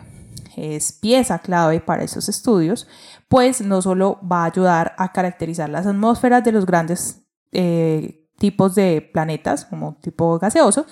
[0.56, 2.88] es pieza clave para esos estudios,
[3.28, 8.76] pues no solo va a ayudar a caracterizar las atmósferas de los grandes eh, tipos
[8.76, 10.86] de planetas, como tipo gaseoso,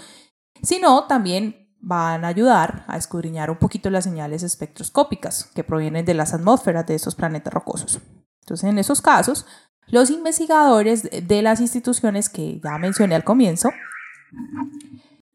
[0.61, 6.13] sino también van a ayudar a escudriñar un poquito las señales espectroscópicas que provienen de
[6.13, 7.99] las atmósferas de estos planetas rocosos.
[8.41, 9.45] Entonces, en esos casos,
[9.87, 13.69] los investigadores de las instituciones que ya mencioné al comienzo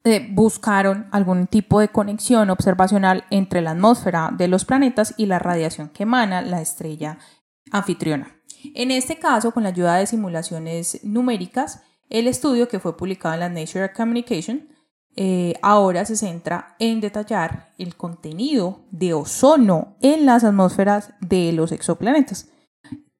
[0.05, 5.39] eh, buscaron algún tipo de conexión observacional entre la atmósfera de los planetas y la
[5.39, 7.19] radiación que emana la estrella
[7.71, 8.35] anfitriona.
[8.75, 13.41] En este caso, con la ayuda de simulaciones numéricas, el estudio que fue publicado en
[13.41, 14.69] la Nature Communication
[15.21, 21.73] eh, ahora se centra en detallar el contenido de ozono en las atmósferas de los
[21.73, 22.49] exoplanetas.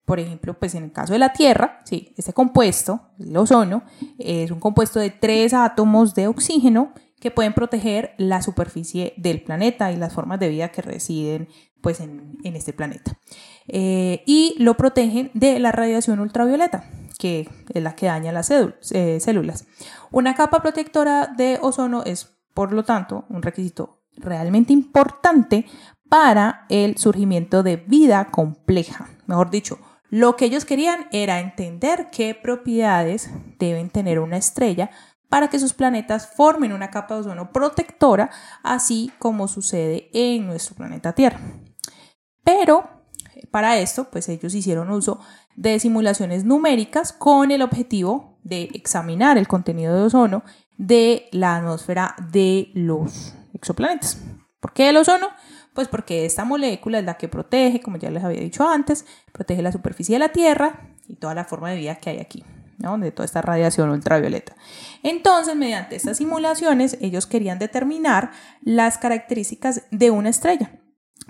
[0.09, 3.83] Por ejemplo, pues en el caso de la Tierra, sí, este compuesto, el ozono,
[4.19, 9.93] es un compuesto de tres átomos de oxígeno que pueden proteger la superficie del planeta
[9.93, 11.51] y las formas de vida que residen
[11.83, 13.19] pues, en, este planeta.
[13.67, 16.89] Eh, y lo protegen de la radiación ultravioleta,
[17.19, 19.67] que es la que daña las eh, células.
[20.11, 25.67] Una capa protectora de ozono es, por lo tanto, un requisito realmente importante
[26.09, 29.11] para el surgimiento de vida compleja.
[29.27, 29.79] Mejor dicho,
[30.11, 34.91] lo que ellos querían era entender qué propiedades deben tener una estrella
[35.29, 38.31] para que sus planetas formen una capa de ozono protectora,
[38.63, 41.39] así como sucede en nuestro planeta Tierra.
[42.43, 42.89] Pero
[43.51, 45.21] para esto, pues ellos hicieron uso
[45.57, 50.43] de simulaciones numéricas con el objetivo de examinar el contenido de ozono
[50.77, 54.19] de la atmósfera de los exoplanetas.
[54.61, 55.29] ¿Por qué el ozono?
[55.79, 59.63] Pues porque esta molécula es la que protege, como ya les había dicho antes, protege
[59.63, 62.45] la superficie de la Tierra y toda la forma de vida que hay aquí.
[62.79, 62.99] ¿no?
[62.99, 64.57] de toda esta radiación ultravioleta.
[65.05, 70.81] Entonces, mediante estas simulaciones, ellos querían determinar las características de una estrella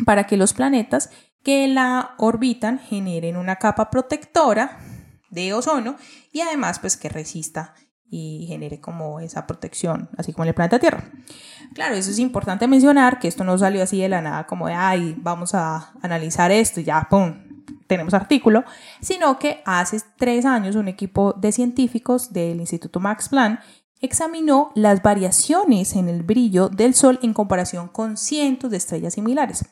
[0.06, 1.10] para que los planetas
[1.42, 4.78] que la orbitan generen una capa protectora
[5.28, 5.96] de ozono
[6.32, 7.74] y además pues que resista
[8.10, 11.04] y genere como esa protección, así como en el planeta Tierra.
[11.74, 14.74] Claro, eso es importante mencionar, que esto no salió así de la nada, como de,
[14.74, 17.34] ay, vamos a analizar esto y ya, ¡pum!,
[17.86, 18.64] tenemos artículo,
[19.00, 23.60] sino que hace tres años un equipo de científicos del Instituto Max Planck
[24.00, 29.64] examinó las variaciones en el brillo del Sol en comparación con cientos de estrellas similares.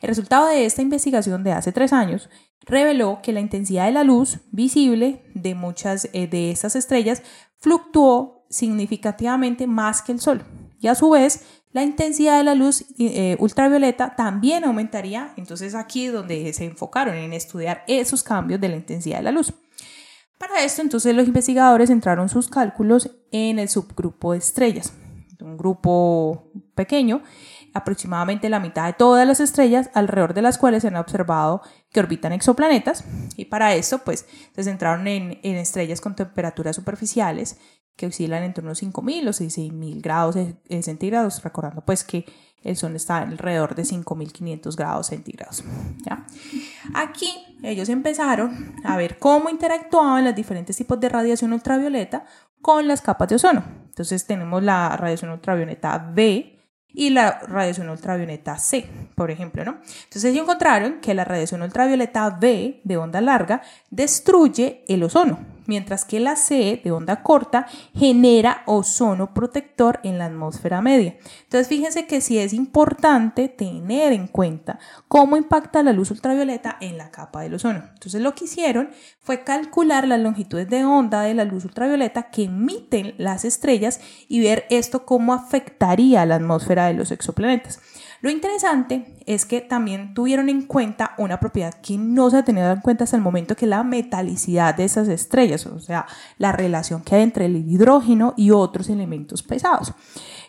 [0.00, 2.30] El resultado de esta investigación de hace tres años
[2.66, 7.22] reveló que la intensidad de la luz visible de muchas eh, de estas estrellas
[7.58, 10.44] fluctuó significativamente más que el Sol.
[10.80, 15.32] Y a su vez, la intensidad de la luz eh, ultravioleta también aumentaría.
[15.36, 19.32] Entonces aquí es donde se enfocaron en estudiar esos cambios de la intensidad de la
[19.32, 19.52] luz.
[20.38, 24.92] Para esto, entonces los investigadores centraron sus cálculos en el subgrupo de estrellas,
[25.40, 27.22] un grupo pequeño,
[27.74, 32.00] aproximadamente la mitad de todas las estrellas alrededor de las cuales se han observado que
[32.00, 33.04] orbitan exoplanetas.
[33.36, 37.58] Y para esto, pues, se centraron en, en estrellas con temperaturas superficiales
[37.96, 40.36] que oscilan entre unos 5.000 o 6.000 grados
[40.82, 42.24] centígrados, recordando pues que
[42.62, 45.62] el Sol está alrededor de 5.500 grados centígrados.
[46.04, 46.26] ¿ya?
[46.94, 47.30] Aquí
[47.62, 52.24] ellos empezaron a ver cómo interactuaban los diferentes tipos de radiación ultravioleta
[52.60, 53.62] con las capas de ozono.
[53.84, 56.53] Entonces tenemos la radiación ultravioleta B,
[56.94, 59.72] y la radiación ultravioleta C, por ejemplo, ¿no?
[60.04, 66.04] Entonces ellos encontraron que la radiación ultravioleta B de onda larga destruye el ozono, mientras
[66.04, 71.16] que la C, de onda corta, genera ozono protector en la atmósfera media.
[71.44, 76.98] Entonces, fíjense que sí es importante tener en cuenta cómo impacta la luz ultravioleta en
[76.98, 77.84] la capa del ozono.
[77.94, 78.90] Entonces, lo que hicieron
[79.20, 84.40] fue calcular las longitudes de onda de la luz ultravioleta que emiten las estrellas y
[84.40, 87.80] ver esto cómo afectaría la atmósfera de los exoplanetas.
[88.24, 92.72] Lo interesante es que también tuvieron en cuenta una propiedad que no se ha tenido
[92.72, 96.06] en cuenta hasta el momento, que es la metalicidad de esas estrellas, o sea,
[96.38, 99.92] la relación que hay entre el hidrógeno y otros elementos pesados.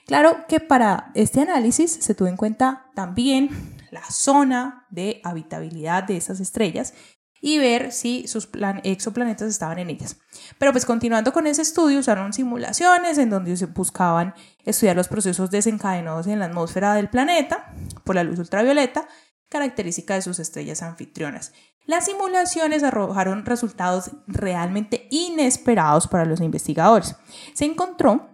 [0.05, 3.49] Claro que para este análisis se tuvo en cuenta también
[3.91, 6.93] la zona de habitabilidad de esas estrellas
[7.41, 8.49] y ver si sus
[8.83, 10.17] exoplanetas estaban en ellas.
[10.57, 14.33] Pero pues continuando con ese estudio, usaron simulaciones en donde se buscaban
[14.63, 17.71] estudiar los procesos desencadenados en la atmósfera del planeta
[18.03, 19.07] por la luz ultravioleta,
[19.49, 21.53] característica de sus estrellas anfitrionas.
[21.85, 27.15] Las simulaciones arrojaron resultados realmente inesperados para los investigadores.
[27.53, 28.29] Se encontró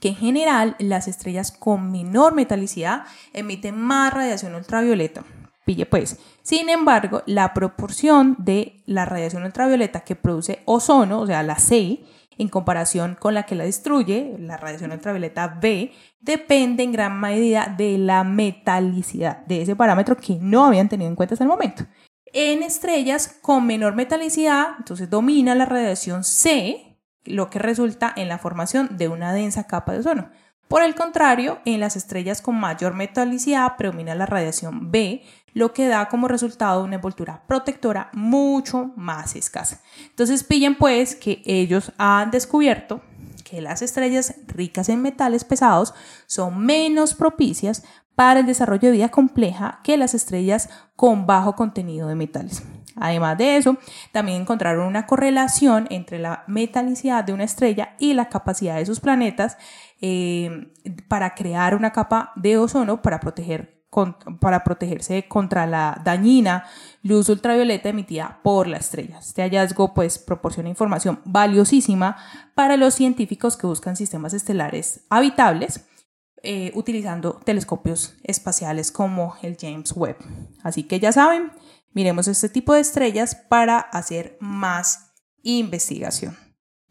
[0.00, 5.24] que en general las estrellas con menor metalicidad emiten más radiación ultravioleta,
[5.88, 6.18] pues.
[6.42, 12.00] Sin embargo, la proporción de la radiación ultravioleta que produce ozono, o sea, la C,
[12.38, 17.72] en comparación con la que la destruye, la radiación ultravioleta B, depende en gran medida
[17.76, 21.84] de la metalicidad, de ese parámetro que no habían tenido en cuenta hasta el momento.
[22.32, 28.38] En estrellas con menor metalicidad, entonces domina la radiación C, lo que resulta en la
[28.38, 30.30] formación de una densa capa de ozono.
[30.68, 35.22] Por el contrario, en las estrellas con mayor metalicidad predomina la radiación B,
[35.52, 39.80] lo que da como resultado una envoltura protectora mucho más escasa.
[40.04, 43.02] Entonces pillen pues que ellos han descubierto
[43.42, 45.92] que las estrellas ricas en metales pesados
[46.26, 47.82] son menos propicias
[48.20, 52.62] para el desarrollo de vida compleja que las estrellas con bajo contenido de metales.
[52.96, 53.78] Además de eso,
[54.12, 59.00] también encontraron una correlación entre la metalicidad de una estrella y la capacidad de sus
[59.00, 59.56] planetas
[60.02, 60.70] eh,
[61.08, 63.80] para crear una capa de ozono para proteger
[64.38, 66.64] para protegerse contra la dañina
[67.02, 69.18] luz ultravioleta emitida por la estrella.
[69.18, 72.18] Este hallazgo pues proporciona información valiosísima
[72.54, 75.86] para los científicos que buscan sistemas estelares habitables
[76.42, 80.16] eh, utilizando telescopios espaciales como el James Webb.
[80.62, 81.50] Así que ya saben,
[81.92, 85.12] miremos este tipo de estrellas para hacer más
[85.42, 86.36] investigación.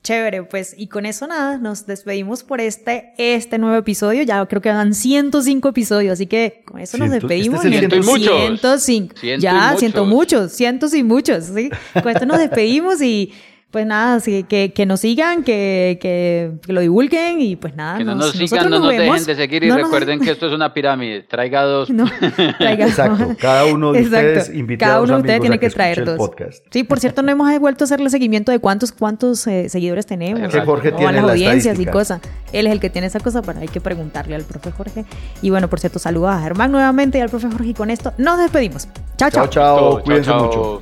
[0.01, 4.23] Chévere, pues y con eso nada, nos despedimos por este, este nuevo episodio.
[4.23, 7.65] Ya creo que van 105 episodios, así que con eso nos despedimos.
[7.65, 9.15] Este es el 105.
[9.39, 11.69] ya, siento muchos, cientos y muchos, ¿sí?
[11.93, 13.33] Con esto nos despedimos y
[13.71, 17.99] pues nada, que, que nos sigan, que, que, lo divulguen y pues nada.
[17.99, 20.73] Que no nos, sigan, no nos, dejen de seguir y recuerden que esto es una
[20.73, 21.21] pirámide.
[21.21, 21.89] Traiga dos.
[22.57, 23.35] traiga Exacto.
[23.39, 26.31] Cada uno de ustedes invitados Cada uno de ustedes tiene que, traer dos.
[26.71, 30.51] Sí, por cierto, no hemos vuelto a hacerle seguimiento de cuántos, cuántos eh, seguidores tenemos.
[30.51, 32.21] Que Jorge tiene las audiencias y cosas.
[32.51, 35.05] Él es el que tiene esa cosa, pero hay que preguntarle al profe Jorge.
[35.43, 37.69] Y bueno, por cierto, saludos a Germán nuevamente y al profe Jorge.
[37.69, 38.87] Y con esto nos despedimos.
[39.17, 39.47] Chao, chao.
[39.47, 40.03] Chao, chao.
[40.03, 40.81] Cuídense mucho.